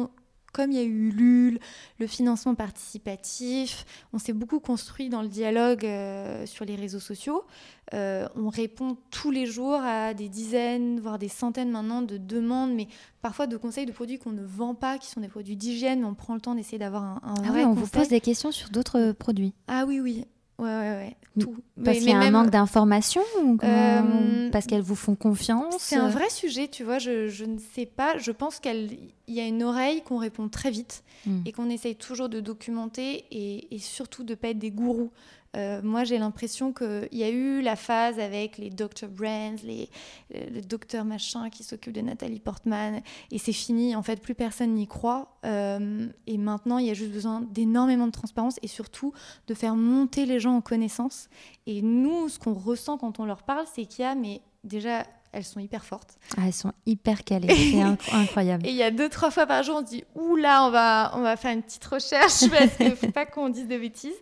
[0.54, 1.58] comme il y a eu LUL,
[1.98, 7.44] le financement participatif, on s'est beaucoup construit dans le dialogue euh, sur les réseaux sociaux.
[7.92, 12.72] Euh, on répond tous les jours à des dizaines, voire des centaines maintenant de demandes,
[12.72, 12.88] mais
[13.20, 16.06] parfois de conseils de produits qu'on ne vend pas, qui sont des produits d'hygiène, mais
[16.06, 18.52] on prend le temps d'essayer d'avoir un, un ah oui, on vous pose des questions
[18.52, 19.52] sur d'autres produits.
[19.66, 20.24] Ah oui, oui.
[20.58, 21.16] Ouais, ouais, ouais.
[21.40, 21.56] Tout.
[21.84, 23.24] Parce qu'il y a un manque d'informations
[23.64, 26.98] euh, Parce qu'elles vous font confiance C'est un vrai sujet, tu vois.
[26.98, 28.18] Je, je ne sais pas.
[28.18, 31.40] Je pense qu'il y a une oreille qu'on répond très vite hmm.
[31.44, 35.10] et qu'on essaye toujours de documenter et, et surtout de ne pas être des gourous.
[35.54, 39.08] Euh, moi, j'ai l'impression qu'il y a eu la phase avec les Dr.
[39.08, 39.88] Brands, les,
[40.34, 43.94] euh, le docteur machin qui s'occupe de Nathalie Portman, et c'est fini.
[43.94, 45.38] En fait, plus personne n'y croit.
[45.44, 49.12] Euh, et maintenant, il y a juste besoin d'énormément de transparence et surtout
[49.46, 51.28] de faire monter les gens en connaissance.
[51.66, 55.04] Et nous, ce qu'on ressent quand on leur parle, c'est qu'il y a, mais déjà,
[55.34, 56.16] elles sont hyper fortes.
[56.36, 58.66] Ah, elles sont hyper calées, c'est incroyable.
[58.66, 60.70] Et il y a deux, trois fois par jour, on se dit, ouh là, on
[60.70, 63.76] va, on va faire une petite recherche parce qu'il ne faut pas qu'on dise de
[63.76, 64.12] bêtises.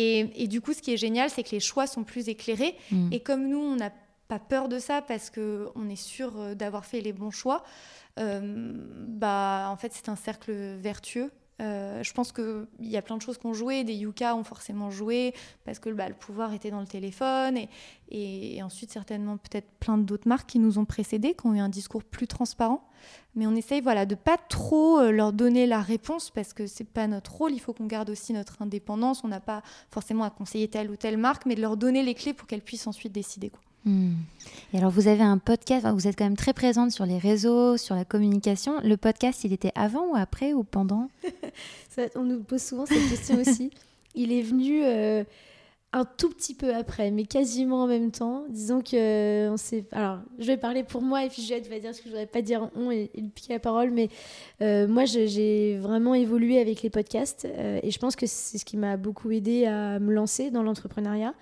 [0.00, 2.76] Et, du coup, ce qui est génial, c'est que les choix sont plus éclairés.
[2.92, 3.12] Mm.
[3.12, 3.90] Et comme nous, on n'a
[4.28, 7.64] pas peur de ça parce qu'on est sûr euh, d'avoir fait les bons choix,
[8.20, 8.72] euh,
[9.08, 11.32] bah, en fait, c'est un cercle vertueux.
[11.60, 14.44] Euh, je pense qu'il y a plein de choses qui ont joué, des Yuka ont
[14.44, 17.68] forcément joué parce que bah, le pouvoir était dans le téléphone et,
[18.10, 21.68] et, ensuite certainement peut-être plein d'autres marques qui nous ont précédés, qui ont eu un
[21.68, 22.88] discours plus transparent.
[23.34, 26.84] Mais on essaye voilà, de pas trop euh, leur donner la réponse parce que c'est
[26.84, 30.30] pas notre rôle, il faut qu'on garde aussi notre indépendance, on n'a pas forcément à
[30.30, 33.12] conseiller telle ou telle marque, mais de leur donner les clés pour qu'elles puissent ensuite
[33.12, 33.50] décider.
[33.50, 33.60] Quoi.
[33.84, 34.14] Hmm.
[34.72, 37.76] Et alors, vous avez un podcast, vous êtes quand même très présente sur les réseaux,
[37.76, 38.80] sur la communication.
[38.82, 41.08] Le podcast, il était avant ou après ou pendant?
[42.14, 43.70] On nous pose souvent cette question aussi.
[44.14, 45.24] Il est venu euh,
[45.92, 48.44] un tout petit peu après, mais quasiment en même temps.
[48.48, 49.84] Disons que euh, on s'est.
[49.92, 52.26] Alors, je vais parler pour moi et puis Juliette va dire ce que je voudrais
[52.26, 54.08] pas dire on et, et piquer la parole, mais
[54.60, 58.76] euh, moi, j'ai vraiment évolué avec les podcasts et je pense que c'est ce qui
[58.76, 61.34] m'a beaucoup aidé à me lancer dans l'entrepreneuriat.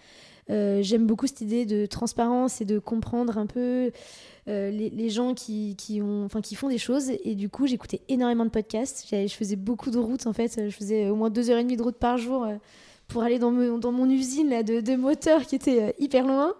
[0.48, 3.90] Euh, j'aime beaucoup cette idée de transparence et de comprendre un peu
[4.48, 7.10] euh, les, gens qui, qui, ont, enfin, qui font des choses.
[7.24, 9.06] Et du coup, j'écoutais énormément de podcasts.
[9.10, 10.68] Je faisais beaucoup de routes, en fait.
[10.68, 12.54] Je faisais au moins deux heures et demie de route par jour euh,
[13.08, 16.54] pour aller dans, dans mon usine là, de, de moteurs qui était hyper loin.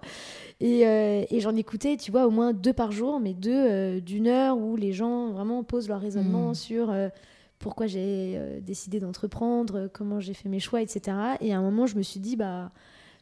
[0.61, 4.57] Et, et j'en écoutais, tu vois, au moins deux par jour, mais deux d'une heure
[4.57, 6.55] où les gens vraiment posent leur raisonnement mmh.
[6.55, 6.95] sur
[7.59, 11.17] pourquoi j'ai décidé d'entreprendre, comment j'ai fait mes choix, etc.
[11.41, 12.71] Et à un moment, je me suis dit, bah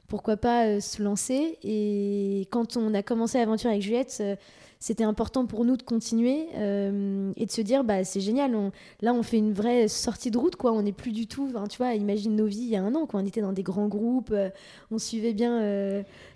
[0.08, 1.58] pourquoi pas euh, se lancer.
[1.62, 4.36] Et quand on a commencé l'aventure avec Juliette, euh,
[4.78, 8.70] c'était important pour nous de continuer euh, et de se dire bah c'est génial on,
[9.00, 10.72] là on fait une vraie sortie de route quoi.
[10.72, 13.06] On n'est plus du tout tu vois imagine nos vies il y a un an
[13.06, 14.34] quand on était dans des grands groupes
[14.90, 15.58] on suivait bien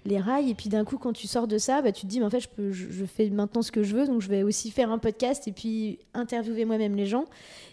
[0.07, 2.20] les rails et puis d'un coup quand tu sors de ça bah, tu te dis
[2.20, 4.70] mais en fait je, je, fais maintenant ce que je veux donc je vais aussi
[4.70, 7.26] faire un podcast et puis interviewer moi-même les gens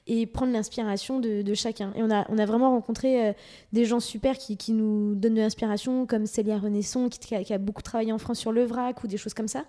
[0.08, 1.92] et prendre l'inspiration de, chacun.
[1.96, 3.34] Et on a, on a vraiment rencontré euh,
[3.72, 7.58] des gens super qui, qui, nous donnent de l'inspiration, comme Célia Renaisson, qui, qui, a,
[7.58, 9.64] beaucoup travaillé en France sur le vrac ou des choses comme ça.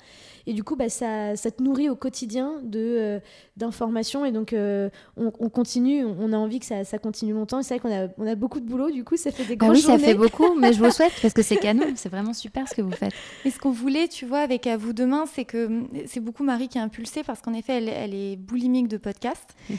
[0.46, 3.20] Et du coup, bah, ça, ça te nourrit au quotidien de, euh,
[3.57, 4.25] d'informations.
[4.25, 7.62] Et donc, euh, on, continue, on a envie que ça, ça continue longtemps.
[7.62, 9.66] C'est vrai qu'on a, on a beaucoup de boulot, du coup, ça fait des bah
[9.66, 11.87] grosses oui, ça fait beaucoup, mais je vous souhaite parce que c'est canon.
[11.94, 13.14] C'est vraiment super ce que vous faites.
[13.44, 16.68] Et ce qu'on voulait, tu vois, avec À vous demain, c'est que c'est beaucoup Marie
[16.68, 19.55] qui a impulsé parce qu'en effet, elle, elle est boulimique de podcasts.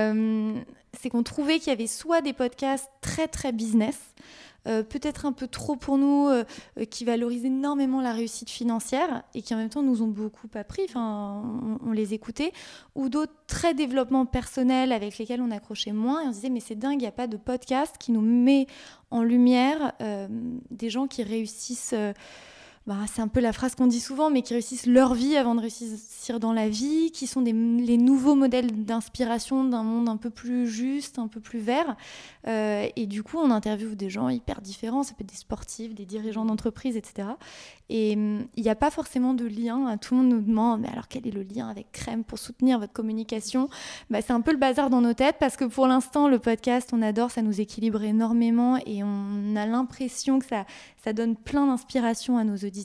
[0.00, 0.54] Euh,
[0.98, 3.96] c'est qu'on trouvait qu'il y avait soit des podcasts très très business,
[4.66, 6.44] euh, peut-être un peu trop pour nous, euh,
[6.90, 10.82] qui valorisent énormément la réussite financière et qui en même temps nous ont beaucoup appris,
[10.88, 12.52] enfin, on, les écoutait,
[12.96, 16.60] ou d'autres très développement personnel avec lesquels on accrochait moins et on se disait mais
[16.60, 18.66] c'est dingue, il n'y a pas de podcast qui nous met
[19.10, 19.92] en lumière
[20.70, 21.94] des gens qui réussissent
[22.86, 25.54] bah, c'est un peu la phrase qu'on dit souvent, mais qui réussissent leur vie avant
[25.54, 30.16] de réussir dans la vie, qui sont des, les nouveaux modèles d'inspiration d'un monde un
[30.16, 31.94] peu plus juste, un peu plus vert.
[32.48, 35.94] Euh, et du coup, on interviewe des gens hyper différents, ça peut être des sportifs,
[35.94, 37.28] des dirigeants d'entreprise, etc.
[37.90, 39.98] Et hum, il n'y a pas forcément de lien.
[39.98, 42.78] Tout le monde nous demande, mais alors quel est le lien avec Crème pour soutenir
[42.78, 43.68] votre communication?
[44.08, 46.90] Bah, C'est un peu le bazar dans nos têtes parce que pour l'instant, le podcast,
[46.92, 50.64] on adore, ça nous équilibre énormément et on a l'impression que ça,
[51.04, 52.79] ça donne plein d'inspiration à nos auditeurs.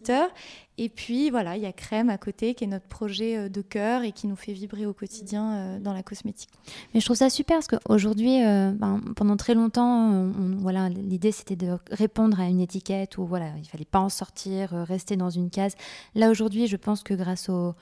[0.77, 3.61] Et puis voilà, il y a Crème à côté qui est notre projet euh, de
[3.61, 6.49] cœur et qui nous fait vibrer au quotidien euh, dans la cosmétique.
[6.93, 11.55] Mais je trouve ça super parce qu'aujourd'hui, euh, ben, pendant très longtemps, voilà, l'idée c'était
[11.55, 15.49] de répondre à une étiquette ou voilà, il fallait pas en sortir, rester dans une
[15.49, 15.75] case.
[16.13, 17.73] Là aujourd'hui, je pense que grâce au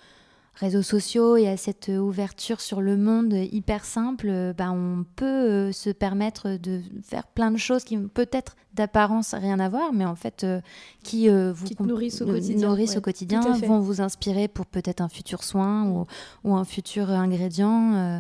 [0.56, 5.72] réseaux sociaux et à cette ouverture sur le monde hyper simple, bah, on peut euh,
[5.72, 10.16] se permettre de faire plein de choses qui peut-être d'apparence rien à voir, mais en
[10.16, 10.62] fait euh,
[11.04, 15.10] qui euh, vous nourrissent au quotidien, nourrissent au quotidien vont vous inspirer pour peut-être un
[15.10, 16.06] futur soin ou,
[16.44, 17.94] ou, un futur ingrédient.
[17.94, 18.20] Euh,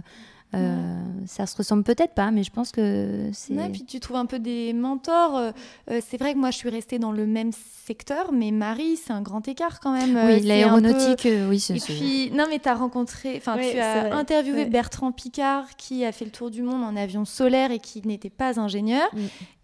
[1.26, 3.54] ça se ressemble peut-être pas, mais je pense que c'est.
[3.54, 5.38] Ouais, puis tu trouves un peu des mentors.
[5.38, 5.52] Euh,
[5.89, 7.52] euh, c'est vrai que moi, je suis restée dans le même
[7.86, 10.20] secteur, mais Marie, c'est un grand écart quand même.
[10.26, 11.78] Oui, l'aéronautique, oui, c'est.
[11.78, 16.12] Et puis, non, mais tu as rencontré, enfin, tu as interviewé Bertrand Picard, qui a
[16.12, 19.10] fait le tour du monde en avion solaire et qui n'était pas ingénieur.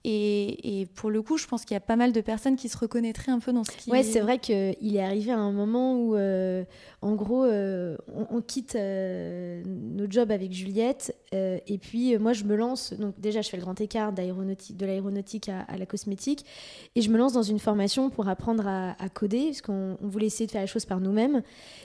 [0.05, 2.77] Et, pour le coup, je pense qu'il y a pas mal de personnes qui se
[2.77, 3.91] reconnaîtraient un peu dans ce qui.
[3.91, 6.63] Ouais, c'est vrai qu'il est arrivé à un moment où, euh,
[7.01, 7.97] en gros, euh,
[8.31, 12.93] on, quitte euh, nos jobs avec Juliette, et puis moi, je me lance.
[12.93, 16.45] Donc déjà, je fais le grand écart de l'aéronautique à, la cosmétique,
[16.95, 20.45] et je me lance dans une formation pour apprendre à, coder, parce qu'on voulait essayer
[20.45, 21.41] de faire les choses par nous-mêmes.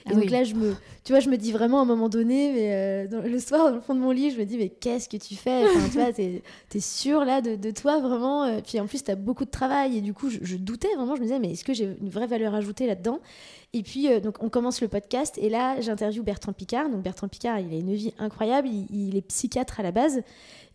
[0.07, 2.09] Et ah donc là, je me, tu vois, je me dis vraiment à un moment
[2.09, 5.09] donné, mais le soir, dans le fond de mon lit, je me dis, mais qu'est-ce
[5.09, 5.65] que tu fais?
[5.65, 6.43] Enfin, Tu vois, t'es
[6.75, 8.04] es sûr là de, de toi?
[8.09, 8.45] Vraiment.
[8.45, 9.99] Euh, puis en plus, tu as beaucoup de travail.
[9.99, 11.17] Et du coup, je, doutais vraiment.
[11.17, 13.21] Je me disais, mais est-ce que j'ai une vraie valeur ajoutée là-dedans?
[13.75, 15.37] Et puis, euh, donc, on commence le podcast.
[15.37, 16.89] Et là, j'interviewe Bertrand Picard.
[16.89, 18.69] Donc, Bertrand Picard, il a une vie incroyable.
[18.69, 20.23] Il, est psychiatre à la base.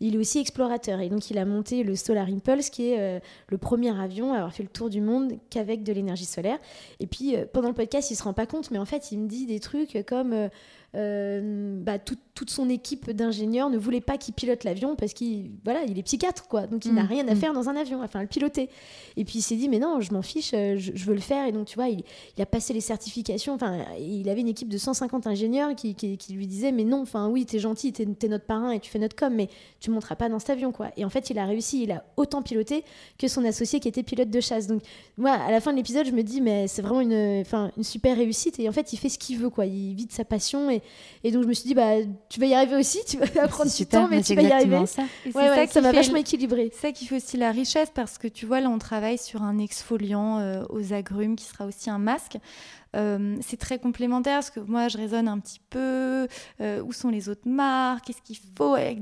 [0.00, 1.00] Il est aussi explorateur.
[1.00, 4.36] Et donc, il a monté le Solar Impulse, qui est euh, le premier avion à
[4.36, 6.58] avoir fait le tour du monde qu'avec de l'énergie solaire.
[7.00, 8.70] Et puis, pendant le podcast, il se rend pas compte.
[8.70, 10.50] Mais en fait, il me dit des trucs comme
[10.96, 15.84] euh, bah, toute son équipe d'ingénieurs ne voulait pas qu'il pilote l'avion parce qu'il voilà,
[15.84, 16.66] il est psychiatre, quoi.
[16.66, 17.06] Donc il n'a mm.
[17.06, 17.36] rien à mm.
[17.36, 18.68] faire dans un avion, enfin le piloter.
[19.16, 21.46] Et puis il s'est dit, mais non, je m'en fiche, euh, je, veux le faire.
[21.46, 22.02] Et donc tu vois, il,
[22.40, 23.54] a passé les certifications.
[23.54, 27.28] Enfin, il avait une équipe de 150 ingénieurs qui, qui, lui disaient, mais non, enfin
[27.28, 29.48] oui, t'es gentil, t'es es notre parrain et tu fais notre com, mais
[29.80, 30.90] tu monteras pas dans cet avion, quoi.
[30.96, 32.84] Et en fait, il a réussi, il a autant piloté
[33.18, 34.66] que son associé qui était pilote de chasse.
[34.66, 34.82] Donc
[35.16, 37.44] moi, à la fin de l'épisode, je me dis, mais c'est vraiment une,
[37.76, 38.58] une super réussite.
[38.58, 39.66] Et en fait, il fait ce qu'il veut, quoi.
[39.66, 40.80] Il vit de sa passion et
[41.22, 41.96] et, donc je me suis dit, bah,
[42.28, 44.86] tu vas y arriver aussi, tu vas prendre du temps, mais tu vas y arriver.
[44.86, 45.02] Ça.
[45.32, 46.70] ça, ça m'a vachement équilibré.
[46.74, 49.42] C'est ça qui fait aussi la richesse, parce que tu vois, là, on travaille sur
[49.42, 52.38] un exfoliant euh, aux agrumes qui sera aussi un masque.
[52.96, 56.26] Euh, c'est très complémentaire parce que moi je raisonne un petit peu
[56.60, 58.98] euh, où sont les autres marques, qu'est-ce qu'il faut avec,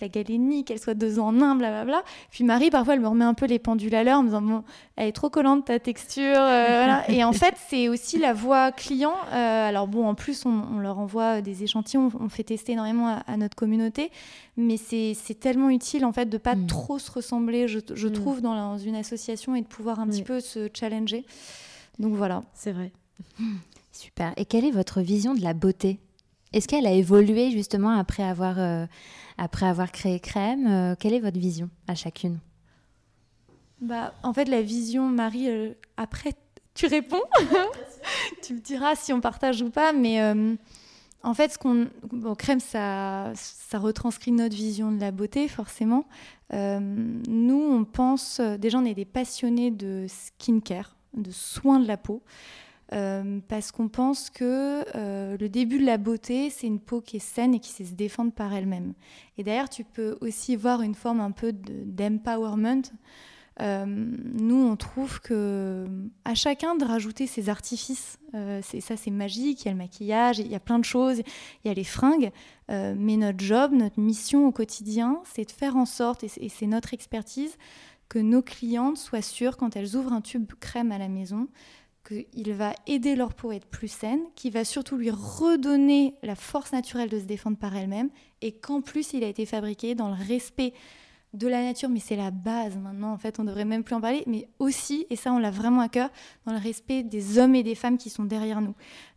[0.00, 2.02] la galénie, qu'elle soit deux en un, blablabla.
[2.30, 4.42] Puis Marie, parfois, elle me remet un peu les pendules à l'heure en me disant
[4.42, 4.64] bon,
[4.96, 6.36] elle est trop collante ta texture.
[6.36, 9.14] Euh, Et en fait, c'est aussi la voix client.
[9.30, 13.56] alors bon, en plus, on, leur envoie des échantillons, on fait tester énormément à, notre
[13.56, 14.10] communauté,
[14.56, 16.66] mais c'est tellement utile en fait de pas mm.
[16.66, 18.12] trop se ressembler, je, mm.
[18.12, 21.24] trouve, dans, une association et de pouvoir un petit peu se challenger.
[21.98, 22.42] Donc voilà.
[22.54, 22.92] C'est vrai.
[23.92, 24.32] Super.
[24.36, 25.98] Et quelle est votre vision de la beauté?
[26.52, 28.86] Est-ce qu'elle a évolué justement après avoir, euh,
[29.36, 30.66] après avoir créé Crème?
[30.66, 32.38] Euh, Quelle est votre vision à chacune?
[33.80, 36.32] Bah, En fait, la vision, Marie, euh, après,
[36.74, 37.22] tu réponds.
[38.42, 39.92] tu me diras si on partage ou pas.
[39.92, 40.22] Mais
[41.22, 46.06] en fait, ce qu'on, bon, Crème, ça, ça retranscrit notre vision de la beauté, forcément.
[46.52, 52.22] nous, on pense, déjà, on est des passionnés de skincare, de soins de la peau.
[52.92, 57.16] Euh, parce qu'on pense que euh, le début de la beauté, c'est une peau qui
[57.16, 58.94] est saine et qui sait se défendre par elle-même.
[59.38, 62.82] Et d'ailleurs, tu peux aussi voir une forme un peu d'empowerment.
[63.62, 65.86] Euh, nous, on trouve que
[66.24, 68.18] à chacun de rajouter ses artifices,
[68.80, 69.62] ça, c'est magique.
[69.62, 71.22] Il y a le maquillage, il y a plein de choses,
[71.64, 72.30] il y a les fringues.
[72.68, 76.92] mais notre job, notre mission au quotidien, c'est de faire en sorte, et c'est notre
[76.92, 77.56] expertise,
[78.10, 81.48] que nos clientes soient sûres quand elles ouvrent un tube crème à la maison
[82.06, 86.34] qu'il va aider leur peau à être plus saine, qu'il va surtout lui redonner la
[86.34, 88.10] force naturelle de se défendre par elle-même,
[88.42, 90.72] et qu'en plus il a été fabriqué dans le respect
[91.34, 94.00] de la nature, mais c'est la base maintenant, en fait, on devrait même plus en
[94.00, 96.10] parler, mais aussi, et ça on l'a vraiment à cœur,
[96.46, 98.74] dans le respect des hommes et des femmes qui sont derrière nous.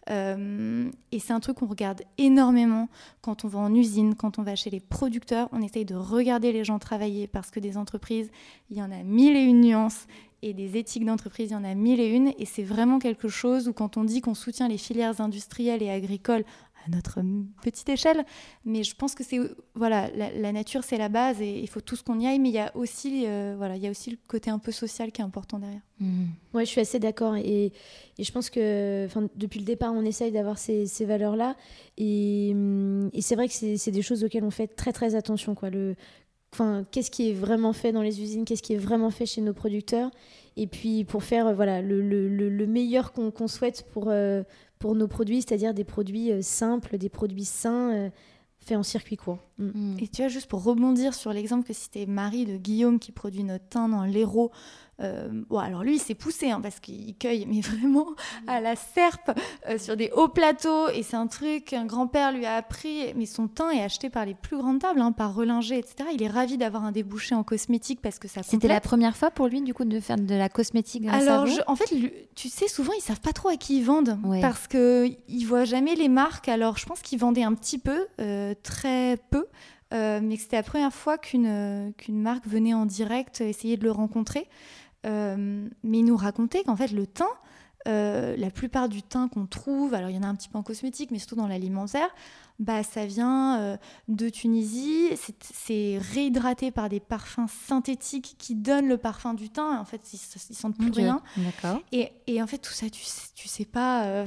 [0.09, 2.89] Euh, et c'est un truc qu'on regarde énormément
[3.21, 6.51] quand on va en usine, quand on va chez les producteurs, on essaye de regarder
[6.51, 8.31] les gens travailler parce que des entreprises,
[8.71, 10.07] il y en a mille et une nuances
[10.41, 12.33] Et des éthiques d'entreprise, il y en a mille et une.
[12.37, 15.89] Et c'est vraiment quelque chose où quand on dit qu'on soutient les filières industrielles et
[15.89, 16.45] agricoles
[16.85, 17.19] à notre
[17.61, 18.25] petite échelle,
[18.65, 19.39] mais je pense que c'est
[19.75, 22.49] voilà, la, nature c'est la base et il faut tout ce qu'on y aille, mais
[22.49, 25.11] il y a aussi euh, voilà, il y a aussi le côté un peu social
[25.11, 25.81] qui est important derrière.
[25.99, 26.25] Mmh.
[26.55, 27.73] Je suis assez d'accord et,
[28.17, 31.55] je pense que depuis le départ on essaye d'avoir ces, valeurs là
[31.97, 32.55] et,
[33.19, 35.69] c'est vrai que c'est des choses auxquelles on fait très très attention quoi.
[36.51, 39.41] Enfin, qu'est-ce qui est vraiment fait dans les usines, qu'est-ce qui est vraiment fait chez
[39.41, 40.09] nos producteurs,
[40.57, 44.43] et puis pour faire euh, voilà le, le, le meilleur qu'on souhaite pour, euh,
[44.79, 48.09] pour nos produits, c'est-à-dire des produits euh, simples, des produits sains,
[48.59, 49.39] faits en circuit court.
[49.57, 49.97] Mm.
[49.99, 53.43] Et tu vois, juste pour rebondir sur l'exemple que c'était Marie de Guillaume qui produit
[53.43, 54.51] notre thym dans l'Hérault,
[55.01, 58.07] euh, bon, alors lui, il s'est poussé hein, parce qu'il cueille, mais vraiment
[58.47, 59.31] à la serpe
[59.67, 60.89] euh, sur des hauts plateaux.
[60.89, 63.13] Et c'est un truc qu'un grand-père lui a appris.
[63.15, 66.09] Mais son thym est acheté par les plus grandes tables, hein, par Relinger, etc.
[66.13, 69.31] Il est ravi d'avoir un débouché en cosmétique parce que ça C'était la première fois
[69.31, 71.89] pour lui, du coup, de faire de la cosmétique grâce alors, à en fait,
[72.35, 75.95] tu sais, souvent, ils savent pas trop à qui ils vendent parce qu'ils voient jamais
[75.95, 76.49] les marques.
[76.49, 79.45] Alors, je pense qu'ils vendaient un petit peu, euh, très peu.
[79.91, 84.47] mais c'était la première fois qu'une qu'une marque venait en direct essayer de le rencontrer.
[85.05, 87.25] Euh, mais il nous racontait qu'en fait, le thym,
[87.87, 90.57] euh, la plupart du thym qu'on trouve, alors il y en a un petit peu
[90.57, 92.09] en cosmétique, mais surtout dans l'alimentaire,
[92.59, 93.77] bah, ça vient euh,
[94.09, 95.11] de Tunisie.
[95.39, 99.77] C'est réhydraté par des parfums synthétiques qui donnent le parfum du thym.
[99.79, 101.21] En fait, ils, ne sentent plus rien.
[101.93, 104.03] Et, et, en fait, tout ça, tu sais, tu sais pas.
[104.03, 104.25] Euh,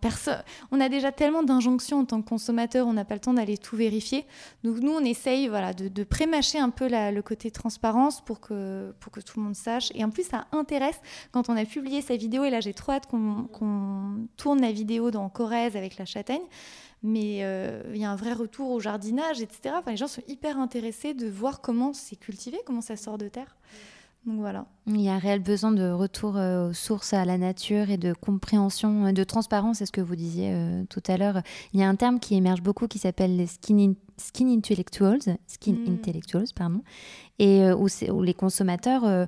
[0.00, 0.42] personne.
[0.72, 3.58] On a déjà tellement d'injonctions en tant que consommateur, on n'a pas le temps d'aller
[3.58, 4.24] tout vérifier.
[4.64, 8.94] Donc nous, on essaye, voilà, de, de prémâcher un peu le côté transparence pour que
[9.00, 9.90] pour que tout le monde sache.
[9.94, 11.00] Et en plus, ça intéresse
[11.32, 12.44] quand on a publié sa vidéo.
[12.44, 16.40] Et là, j'ai trop hâte qu'on tourne la vidéo dans Corrèze avec la châtaigne
[17.02, 19.74] mais euh, il y a un vrai retour au jardinage, etc.
[19.78, 23.28] Enfin, les gens sont hyper intéressés de voir comment c'est cultivé, comment ça sort de
[23.28, 23.56] terre.
[24.26, 24.66] Donc voilà.
[24.86, 27.96] Il y a un réel besoin de retour euh, aux sources, à la nature et
[27.96, 30.54] de compréhension, euh, de transparence, c'est ce que vous disiez
[30.90, 31.40] tout à l'heure.
[31.72, 35.72] Il y a un terme qui émerge beaucoup qui s'appelle les skin, skin intellectuals, skin
[35.72, 35.90] mm.
[35.90, 36.82] intellectuals, pardon,
[37.38, 39.26] et où, où, les consommateurs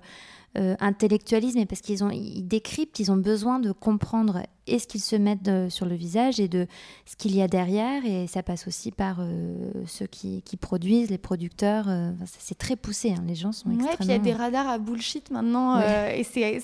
[0.58, 4.86] euh, intellectualisme, mais parce qu'ils ont, ils décryptent, ils ont besoin de comprendre et ce
[4.86, 6.66] qu'ils se mettent euh, sur le visage et de
[7.06, 8.04] ce qu'il y a derrière.
[8.04, 11.88] Et ça passe aussi par euh, ceux qui, produisent, les producteurs.
[12.26, 13.24] c'est très poussé, hein.
[13.26, 16.60] les gens sont ouais, puis il y a des radars à bullshit maintenant, et c'est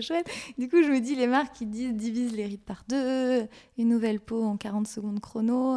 [0.00, 0.26] chouette.
[0.56, 3.46] Du coup, je me dis, les marques qui disent divise les rides par deux,
[3.76, 5.76] une nouvelle peau en 40 secondes chrono,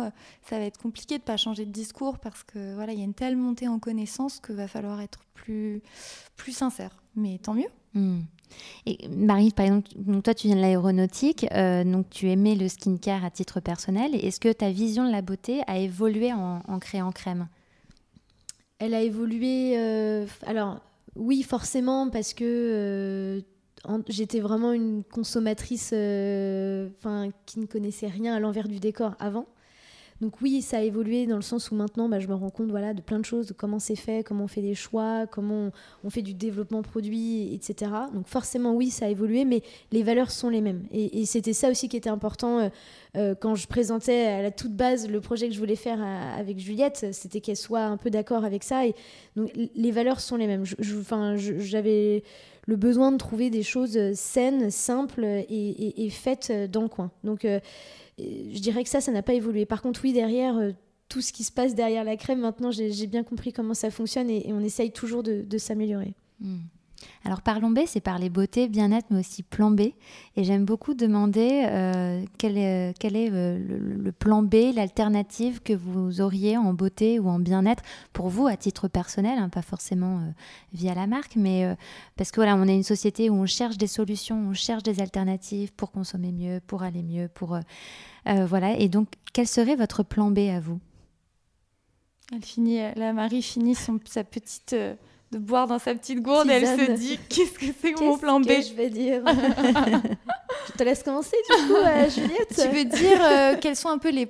[0.50, 3.06] ça va être compliqué de pas changer de discours parce que voilà, il y a
[3.06, 5.82] une telle montée en connaissance que va falloir être plus,
[6.38, 7.70] plus sincère mais tant mieux.
[7.94, 8.22] Hmm.
[8.86, 9.90] Et Marie, par exemple,
[10.24, 14.16] toi tu viens de l'aéronautique, euh, donc tu aimais le skincare à titre personnel.
[14.16, 17.48] Est-ce que ta vision de la beauté a évolué en, créant crème?
[18.80, 19.78] Elle a évolué.
[19.78, 20.80] Euh, alors
[21.16, 23.42] oui, forcément, parce que euh,
[24.08, 29.46] j'étais vraiment une consommatrice, enfin qui ne connaissait rien à l'envers du décor avant.
[30.24, 32.70] Donc oui, ça a évolué dans le sens où maintenant, bah, je me rends compte
[32.70, 35.70] voilà, de plein de choses, de comment c'est fait, comment on fait des choix, comment
[36.06, 37.92] on, fait du développement produit, etc.
[38.14, 40.84] Donc forcément, oui, ça a évolué, mais les valeurs sont les mêmes.
[40.94, 42.70] Et, c'était ça aussi qui était important euh,
[43.18, 46.58] euh, quand je présentais à la toute base le projet que je voulais faire avec
[46.58, 48.88] Juliette, c'était qu'elle soit un peu d'accord avec ça.
[48.88, 48.96] Et
[49.36, 50.64] donc les valeurs sont les mêmes.
[50.80, 52.24] J'avais
[52.66, 57.12] le besoin de trouver des choses saines, simples et, faites dans le coin.
[57.24, 57.60] Donc euh,
[58.18, 59.66] je dirais que ça, ça n'a pas évolué.
[59.66, 60.72] Par contre, oui, derrière, euh,
[61.10, 64.30] tout ce qui se passe derrière la crème, maintenant, j'ai bien compris comment ça fonctionne
[64.30, 66.14] et, on essaye toujours de, s'améliorer.
[66.40, 66.60] Hmm.
[67.26, 69.82] Alors parlons B, c'est parler beauté, bien-être, mais aussi plan B.
[70.36, 73.60] Et j'aime beaucoup demander euh, quel est, euh,
[73.98, 78.58] le, plan B, l'alternative que vous auriez en beauté ou en bien-être pour vous à
[78.58, 80.32] titre personnel, hein, pas forcément euh,
[80.74, 81.76] via la marque, mais
[82.18, 85.02] parce que voilà, on est une société où on cherche des solutions, on cherche des
[85.02, 87.58] alternatives pour consommer mieux, pour aller mieux, pour
[88.26, 88.78] voilà.
[88.78, 90.80] Et donc, quel serait votre plan B à vous?
[92.34, 94.76] Elle finit, la Marie finit son, sa petite
[95.34, 98.40] de boire dans sa petite gourde elle se dit qu'est-ce que c'est que mon plan
[98.40, 98.48] B?
[98.48, 99.24] je vais dire?
[100.68, 102.56] Je te laisse commencer du coup, euh, Juliette.
[102.56, 104.30] Tu veux dire euh, quels sont un peu les,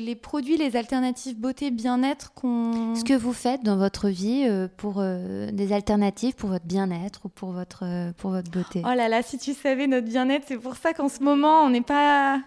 [0.00, 2.94] les, produits, les alternatives beauté, bien-être qu'on...
[2.94, 7.28] Ce que vous faites dans votre vie euh, pour des alternatives pour votre bien-être ou
[7.28, 8.82] pour votre, pour votre beauté?
[8.84, 11.70] Oh là là, si tu savais notre bien-être, c'est pour ça qu'en ce moment, on
[11.70, 12.40] n'est pas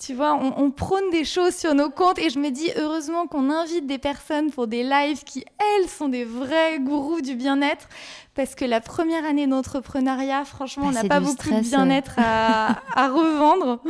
[0.00, 3.50] tu vois, on, prône des choses sur nos comptes et je me dis heureusement qu'on
[3.50, 7.88] invite des personnes pour des lives qui, elles, sont des vrais gourous du bien-être.
[8.34, 12.80] Parce que la première année d'entrepreneuriat, franchement, bah, on n'a pas beaucoup de bien-être à,
[13.08, 13.80] revendre.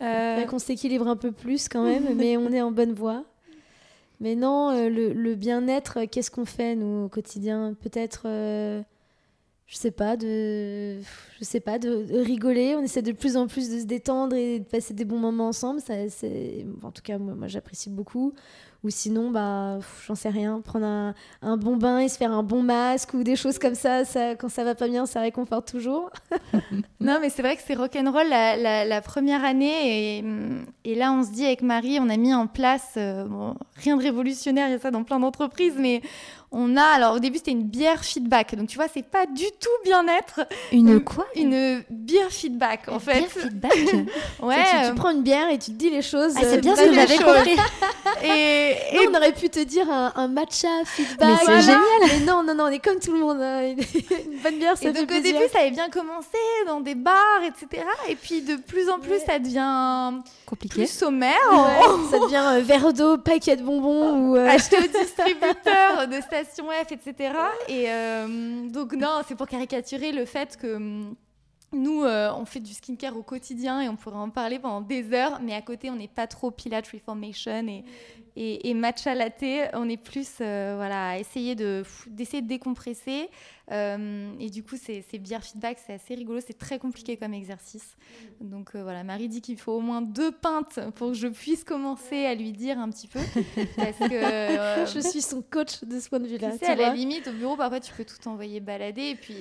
[0.00, 0.44] Euh...
[0.44, 3.24] qu'on s'équilibre un peu plus quand même, mais on est en bonne voie.
[4.20, 7.74] Mais non, euh, le, bien-être, qu'est-ce qu'on fait, nous, au quotidien?
[7.82, 8.82] Peut-être, euh,
[9.70, 12.74] je sais pas, de, je sais pas, de, rigoler.
[12.74, 15.46] On essaie de plus en plus de se détendre et de passer des bons moments
[15.46, 15.80] ensemble.
[15.80, 15.94] Ça,
[16.82, 18.34] en tout cas, moi, moi j'apprécie beaucoup.
[18.82, 22.62] Ou sinon, bah, j'en sais rien, prendre un, bon bain et se faire un bon
[22.62, 24.02] masque ou des choses comme ça,
[24.36, 26.10] quand ça va pas bien, ça réconforte toujours.
[27.00, 30.24] non, mais c'est vrai que c'est rock'n'roll la, la, la première année.
[30.84, 33.28] Et, là, on se dit avec Marie, on a mis en place, euh,
[33.76, 36.00] rien de révolutionnaire, il y a ça dans plein d'entreprises, mais
[36.52, 39.44] on a, alors au début c'était une bière feedback, donc tu vois c'est pas du
[39.60, 40.40] tout bien-être.
[40.72, 43.18] Une quoi Une bière feedback en fait.
[43.18, 43.72] Bière feedback.
[44.42, 44.64] ouais.
[44.64, 46.34] Tu, tu, prends une bière et tu te dis les choses.
[46.36, 47.56] Ah, c'est bien ce que j'avais compris.
[48.24, 49.08] et, et...
[49.08, 51.28] on aurait pu te dire un, matcha feedback.
[51.28, 51.80] Mais c'est génial.
[52.08, 53.40] Mais non non non, on est comme tout le monde.
[53.40, 53.62] Hein.
[54.32, 57.42] Une bonne bière, ça et donc au début ça avait bien commencé dans des bars
[57.44, 57.84] etc.
[58.08, 61.36] Et puis de plus en plus ça devient compliqué, plus sommaire.
[62.10, 64.48] ça devient un verre d'eau, paquet de bonbons ou euh...
[64.48, 66.20] acheter au distributeur de
[66.90, 67.34] Etc.
[67.68, 71.14] Et euh, donc, non, c'est pour caricaturer le fait que hum,
[71.72, 75.12] nous, euh, on fait du skincare au quotidien et on pourrait en parler pendant des
[75.12, 77.84] heures, mais à côté, on n'est pas trop Pilate Reformation et,
[78.34, 79.70] et, et, matcha latte.
[79.74, 83.28] On est plus euh, voilà, à essayer de, d'essayer de décompresser.
[83.70, 87.34] Euh, et du coup, c'est, c'est bière feedback, c'est assez rigolo, c'est très compliqué comme
[87.34, 87.96] exercice.
[88.40, 92.26] Donc voilà, Marie dit qu'il faut au moins deux pintes pour que je puisse commencer
[92.26, 93.20] à lui dire un petit peu.
[93.76, 96.50] Parce que je suis son coach de ce point de vue-là.
[96.50, 99.36] Tu sais, à la limite, au bureau, parfois, tu peux tout envoyer balader et puis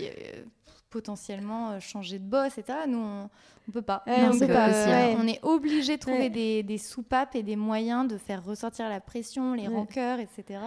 [0.90, 2.80] potentiellement changer de boss, etc.
[2.88, 3.30] Nous, on,
[3.70, 4.04] on peut pas.
[4.08, 8.08] on, Donc, pas euh, on est obligé de trouver des, des, soupapes et des moyens
[8.08, 10.60] de faire ressortir la pression, les rancœurs, etc.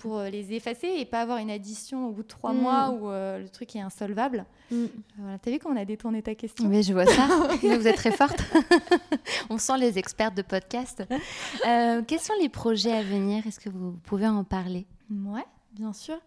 [0.00, 2.58] pour euh, les effacer et pas avoir une addition au bout de trois mm.
[2.58, 4.44] mois où euh, le truc est insolvable.
[4.70, 4.84] Mm.
[5.16, 5.38] Voilà.
[5.38, 6.68] T'as vu qu'on a détourné ta question?
[6.68, 7.26] Oui, je vois ça.
[7.62, 8.42] vous êtes très forte.
[9.50, 11.04] on sent les experts de podcast.
[11.62, 13.46] quels sont les projets à venir?
[13.46, 14.86] Est-ce que vous pouvez en parler?
[15.10, 16.18] Ouais, bien sûr.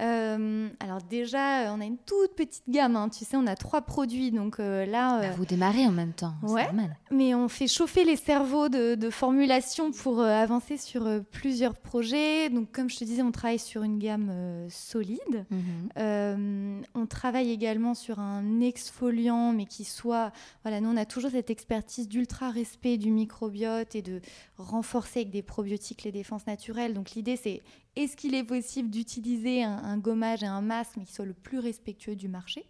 [0.00, 3.08] Euh, alors déjà, on a une toute petite gamme, hein.
[3.08, 5.20] tu sais, on a trois produits, donc euh, là...
[5.20, 6.96] Bah, vous démarrez en même temps, ouais, normal.
[7.12, 12.48] Mais on fait chauffer les cerveaux de, formulation pour euh, avancer sur plusieurs projets.
[12.48, 14.32] Donc comme je te disais, on travaille sur une gamme
[14.68, 15.46] solide.
[15.50, 16.82] Mhm.
[16.94, 20.32] on travaille également sur un exfoliant, mais qui soit...
[20.62, 24.20] Voilà, nous on a toujours cette expertise d'ultra respect du microbiote et de
[24.58, 26.94] renforcer avec des probiotiques les défenses naturelles.
[26.94, 27.62] Donc l'idée c'est
[27.96, 31.58] est-ce qu'il est possible d'utiliser un, gommage et un masque, mais qui soit le plus
[31.58, 32.66] respectueux du marché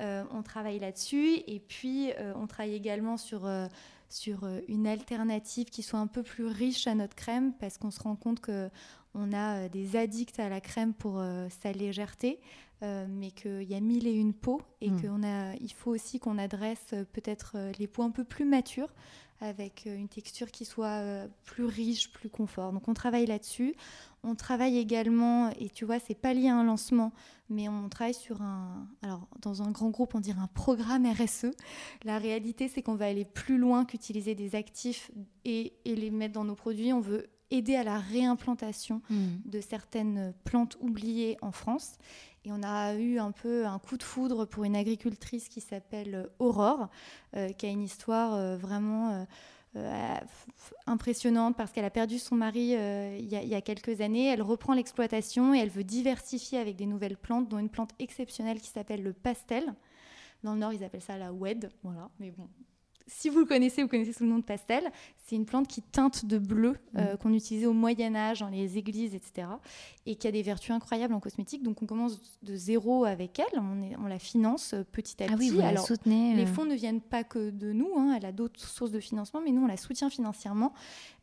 [0.00, 1.36] euh, On travaille là-dessus.
[1.46, 3.66] Et puis, euh, on travaille également sur, euh,
[4.08, 8.00] sur une alternative qui soit un peu plus riche à notre crème, parce qu'on se
[8.00, 8.40] rend compte
[9.12, 11.22] qu'on a des addicts à la crème pour
[11.62, 12.40] sa légèreté.
[12.82, 15.00] mais qu'il y a mille et une peaux et mmh.
[15.58, 18.92] qu'il faut aussi qu'on adresse peut-être les peaux un peu plus matures
[19.40, 22.72] avec une texture qui soit plus riche, plus confort.
[22.72, 23.74] Donc on travaille là-dessus.
[24.22, 27.12] On travaille également, et tu vois, c'est pas lié à un lancement,
[27.48, 28.86] mais on travaille sur un.
[29.00, 31.52] Alors, dans un grand groupe, on dirait un programme RSE.
[32.04, 35.10] La réalité, c'est qu'on va aller plus loin qu'utiliser des actifs
[35.46, 36.92] et, les mettre dans nos produits.
[36.92, 39.26] On veut aider à la réimplantation mmh.
[39.44, 41.98] de certaines plantes oubliées en France.
[42.44, 46.30] Et on a eu un peu un coup de foudre pour une agricultrice qui s'appelle
[46.38, 46.88] Aurore,
[47.36, 49.12] euh, qui a une histoire euh, vraiment.
[49.12, 49.24] Euh,
[50.88, 54.26] impressionnante parce qu'elle a perdu son mari il, y a, quelques années.
[54.26, 58.60] Elle reprend l'exploitation et elle veut diversifier avec des nouvelles plantes, dont une plante exceptionnelle
[58.60, 59.72] qui s'appelle le pastel.
[60.42, 61.70] Dans le Nord, ils appellent ça la wed.
[61.84, 62.48] Voilà, mais bon,
[63.06, 64.90] si vous le connaissez, vous connaissez sous le nom de pastel.
[65.26, 67.16] C'est une plante qui teinte de bleu, euh, mm.
[67.18, 69.48] qu'on utilisait au Moyen Âge dans les églises, etc.
[70.06, 71.62] Et qui a des vertus incroyables en cosmétique.
[71.62, 75.26] Donc on commence de zéro avec elle, on, est, on la finance euh, petit à
[75.26, 75.34] petit.
[75.34, 76.34] Ah oui, vous Alors, soutenez.
[76.34, 76.46] Les euh.
[76.46, 78.14] fonds ne viennent pas que de nous, hein.
[78.16, 80.72] elle a d'autres sources de financement, mais nous on la soutient financièrement.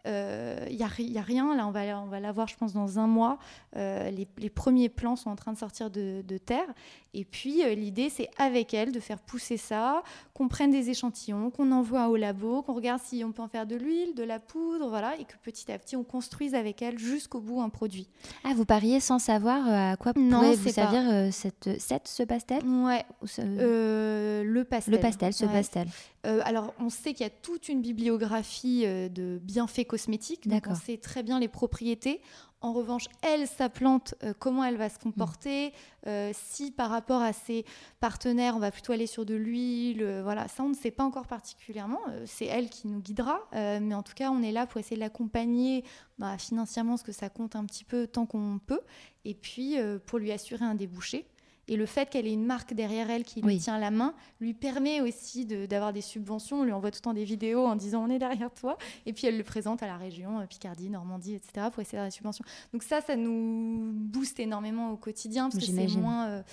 [0.07, 2.99] Il n'y a, a, rien, là on va, on va la voir je pense dans
[2.99, 3.37] un mois.
[3.75, 6.67] Les, les, premiers plans sont en train de sortir de, de terre.
[7.13, 10.03] Et puis l'idée c'est avec elle de faire pousser ça,
[10.33, 13.65] qu'on prenne des échantillons, qu'on envoie au labo, qu'on regarde si on peut en faire
[13.65, 16.97] de l'huile, de la poudre, voilà, et que petit à petit on construise avec elle
[16.97, 18.07] jusqu'au bout un produit.
[18.43, 22.23] Ah, vous pariez sans savoir euh, à quoi pourrait vous servir euh, cette, cette, ce
[22.23, 22.63] pastel?
[22.65, 23.03] Ouais.
[23.39, 24.93] Euh, le pastel.
[24.93, 25.87] Le pastel, ce pastel.
[26.27, 30.97] Alors, on sait qu'il y a toute une bibliographie de bienfaits cosmétiques, donc on sait
[30.97, 32.21] très bien les propriétés.
[32.59, 35.73] En revanche, elle, sa plante, euh, comment elle va se comporter,
[36.07, 37.65] euh, si par rapport à ses
[37.99, 41.03] partenaires, on va plutôt aller sur de l'huile, euh, voilà, ça on ne sait pas
[41.03, 41.99] encore particulièrement.
[42.25, 45.01] c'est elle qui nous guidera, mais en tout cas, on est là pour essayer de
[45.01, 45.83] l'accompagner
[46.17, 48.81] bah, financièrement, parce que ça compte un petit peu tant qu'on peut,
[49.23, 51.27] et puis pour lui assurer un débouché.
[51.67, 54.53] Et le fait qu'elle ait une marque derrière elle qui lui tient la main lui
[54.53, 56.61] permet aussi d'avoir des subventions.
[56.61, 58.77] On lui envoie tout le temps des vidéos en disant on est derrière toi.
[59.05, 61.67] Et puis elle le présente à la région, euh, Picardie, Normandie, etc.
[61.71, 62.45] pour essayer d'avoir des subventions.
[62.73, 66.27] Donc ça, ça nous booste énormément au quotidien parce que c'est moins.
[66.27, 66.43] Euh,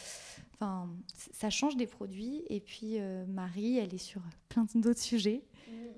[0.60, 0.88] Enfin,
[1.32, 2.44] ça change des produits.
[2.48, 2.96] Et puis
[3.26, 5.42] Marie, elle est sur plein d'autres sujets.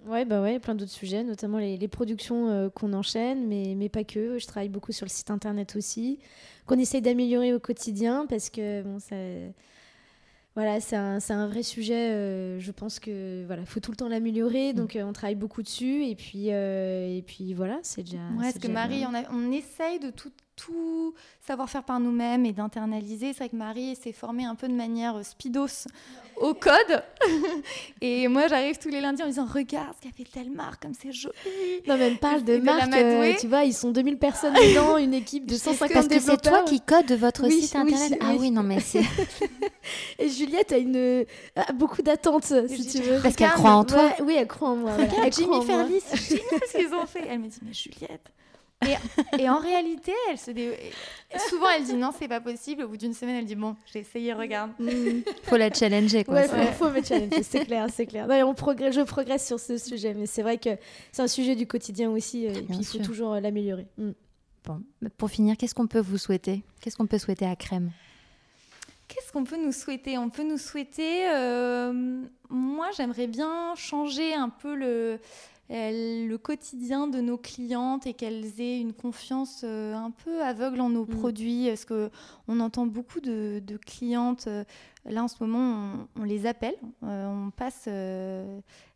[0.07, 4.05] Ouais, bah ouais, plein d'autres sujets, notamment les, les productions qu'on enchaîne, mais, mais pas
[4.05, 4.39] que.
[4.39, 6.21] Je travaille beaucoup sur le site internet aussi,
[6.67, 9.17] qu'on essaye d'améliorer au quotidien parce que bon, ça
[10.57, 12.13] voilà, c'est un, un, vrai sujet.
[12.13, 14.73] Euh, je pense que voilà, faut tout le temps l'améliorer.
[14.73, 14.77] Mm.
[14.77, 16.07] Donc, euh, on travaille beaucoup dessus.
[16.07, 18.17] Et puis, euh, et puis voilà, c'est déjà.
[18.39, 21.15] Ouais, parce que Marie, on, a, on, essaye de tout, tout
[21.47, 23.29] savoir faire par nous-mêmes et d'internaliser.
[23.33, 25.87] C'est vrai que Marie s'est formée un peu de manière speedos
[26.37, 27.03] au code.
[28.01, 30.83] et moi, j'arrive tous les lundis en me disant Regarde ce qu'a fait telle marque,
[30.83, 31.35] comme c'est joli.
[31.87, 32.93] Non, même parle de marque.
[32.95, 36.41] Euh, tu vois, ils sont 2000 personnes dedans, une équipe de 150 Parce que c'est
[36.41, 38.19] toi qui code votre site internet.
[38.21, 39.05] ah oui, non, mais c'est.
[40.19, 43.21] et Juliette a, une, a beaucoup d'attentes, si tu veux.
[43.23, 44.13] Parce qu'elle croit en toi.
[44.23, 44.95] oui, elle croit en moi.
[44.95, 47.25] Regarde, Jimmy Ferlis, c'est ce qu'ils ont fait?
[47.29, 48.33] Elle me dit Mais Juliette.
[49.39, 50.51] Et, en réalité, elle se
[51.49, 52.83] souvent elle dit non, c'est pas possible.
[52.83, 54.73] Au bout d'une semaine, elle dit bon, j'ai essayé, regarde.
[54.79, 56.35] Il faut la challenger, quoi.
[56.35, 58.27] Ouais, faut, faut me challenger, c'est clair, c'est clair.
[58.47, 60.71] on progresse, je progresse sur ce sujet, mais c'est vrai que
[61.11, 63.87] c'est un sujet du quotidien aussi, euh, et puis il faut toujours euh, l'améliorer.
[63.97, 64.11] Mm.
[64.65, 64.83] Bon,
[65.17, 66.63] pour finir, qu'est-ce qu'on peut vous souhaiter?
[66.81, 67.93] Qu'est-ce qu'on peut souhaiter à Crème?
[69.09, 70.19] Qu'est-ce qu'on peut nous souhaiter?
[70.19, 71.29] On peut nous souhaiter.
[71.29, 72.21] Euh,
[72.51, 75.21] moi, j'aimerais bien changer un peu le
[75.69, 80.91] le quotidien de nos clientes et qu'elles aient une confiance euh, un peu aveugle en
[80.91, 81.09] nos mm.
[81.09, 81.67] produits.
[81.69, 84.65] Parce qu'on entend beaucoup de, clientes, euh,
[85.05, 87.89] là en ce moment, on, les appelle, euh, on passe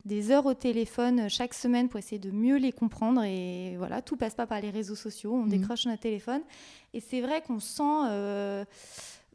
[0.05, 3.23] des heures au téléphone chaque semaine pour essayer de mieux les comprendre.
[3.25, 5.51] Et voilà, tout passe pas par les réseaux sociaux, on mm.
[5.51, 6.43] décroche notre téléphone.
[6.95, 8.65] Et c'est vrai qu'on sent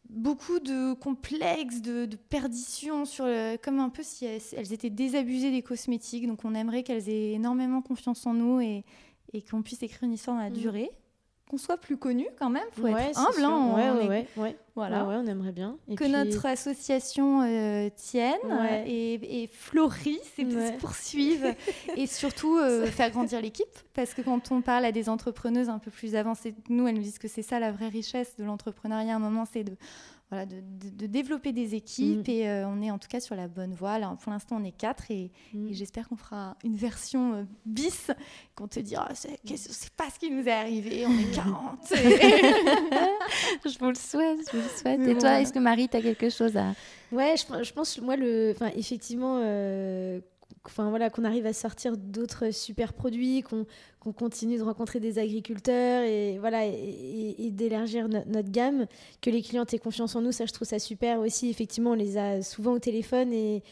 [0.10, 3.26] beaucoup de complexes, de, perdition, sur
[3.62, 6.28] comme un peu si elles, étaient désabusées des cosmétiques.
[6.28, 8.84] Donc on aimerait qu'elles aient énormément confiance en nous et,
[9.34, 10.54] et qu'on puisse écrire une histoire dans la mm.
[10.54, 10.92] durée
[11.50, 12.64] qu'on soit plus connu quand même.
[12.72, 13.44] Faut être humble.
[13.44, 15.06] Hein, ouais, ouais, Voilà.
[15.06, 15.78] on aimerait bien.
[15.96, 21.56] que notre association euh, tienne et, et, florisse et se poursuive.
[21.96, 23.66] et surtout euh, faire grandir l'équipe.
[23.94, 26.96] Parce que quand on parle à des entrepreneuses un peu plus avancées que nous, elles
[26.96, 29.78] nous disent que c'est ça la vraie richesse de l'entrepreneuriat à un moment, c'est de
[30.32, 32.32] voilà, de, de, développer des équipes mm.
[32.32, 34.00] et euh, on est en tout cas sur la bonne voie.
[34.00, 35.68] Là, pour l'instant, on est quatre et, mm.
[35.72, 38.10] j'espère qu'on fera une version euh, bis,
[38.56, 41.80] qu'on te dira c'est, c'est pas ce qui nous est arrivé, on est 40.
[43.66, 45.08] je vous le souhaite, je vous le souhaite.
[45.08, 46.74] et toi, est-ce que Marie, tu as quelque chose à.
[47.12, 50.20] Ouais, je, je pense, moi, le, effectivement, euh,
[50.66, 53.66] enfin voilà qu'on arrive à sortir d'autres super produits qu'on
[54.14, 58.88] continue de rencontrer des agriculteurs et voilà et, d'élargir notre gamme
[59.22, 61.96] que les clients aient confiance en nous ça je trouve ça super aussi effectivement on
[61.96, 63.64] les a souvent au téléphone et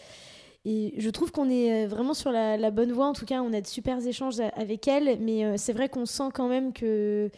[0.66, 3.08] je trouve qu'on est euh, vraiment sur la, bonne voie.
[3.08, 5.18] En tout cas, on a de super échanges avec elles.
[5.20, 7.30] Mais euh, c'est vrai qu'on sent quand même que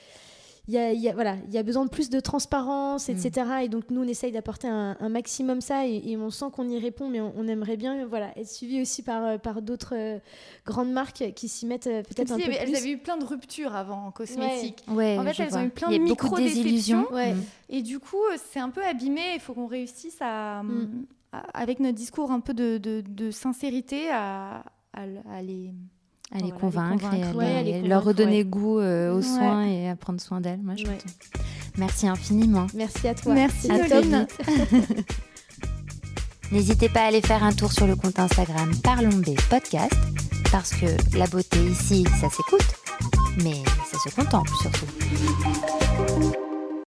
[0.68, 3.45] il y a, voilà, il y a besoin de plus de transparence, etc.
[3.45, 3.63] Mm.
[3.63, 7.07] Et donc, nous, on essaye d'apporter un, maximum ça et, on sent qu'on y répond,
[7.07, 10.20] mais on, aimerait bien voilà, être suivi aussi par, euh, par d'autres euh,
[10.66, 12.53] grandes marques qui s'y mettent euh, peut-être un peu plus.
[12.53, 14.84] Elles avaient eu plein de ruptures avant en cosmétique.
[14.88, 15.18] Ouais.
[15.20, 17.07] en fait, elles ont eu plein de micro-désillusions.
[17.11, 17.41] Mm.
[17.70, 19.22] Et du coup, c'est un peu abîmé.
[19.36, 21.05] Il faut qu'on réussisse à, mm.
[21.53, 24.63] avec notre discours un peu de, de, sincérité, à,
[24.93, 25.72] à les
[26.36, 30.41] à les convaincre, et à, leur redonner goût euh, aux soins et à prendre soin
[30.41, 30.61] d'elles.
[30.61, 30.86] Moi, je
[31.77, 32.67] Merci infiniment.
[32.73, 33.33] Merci à toi.
[33.33, 34.01] Merci à toi.
[36.51, 39.95] N'hésitez pas à aller faire un tour sur le compte Instagram Parlons B Podcast
[40.51, 40.86] parce que
[41.17, 42.75] la beauté ici, ça s'écoute,
[43.43, 45.84] mais ça se contemple surtout.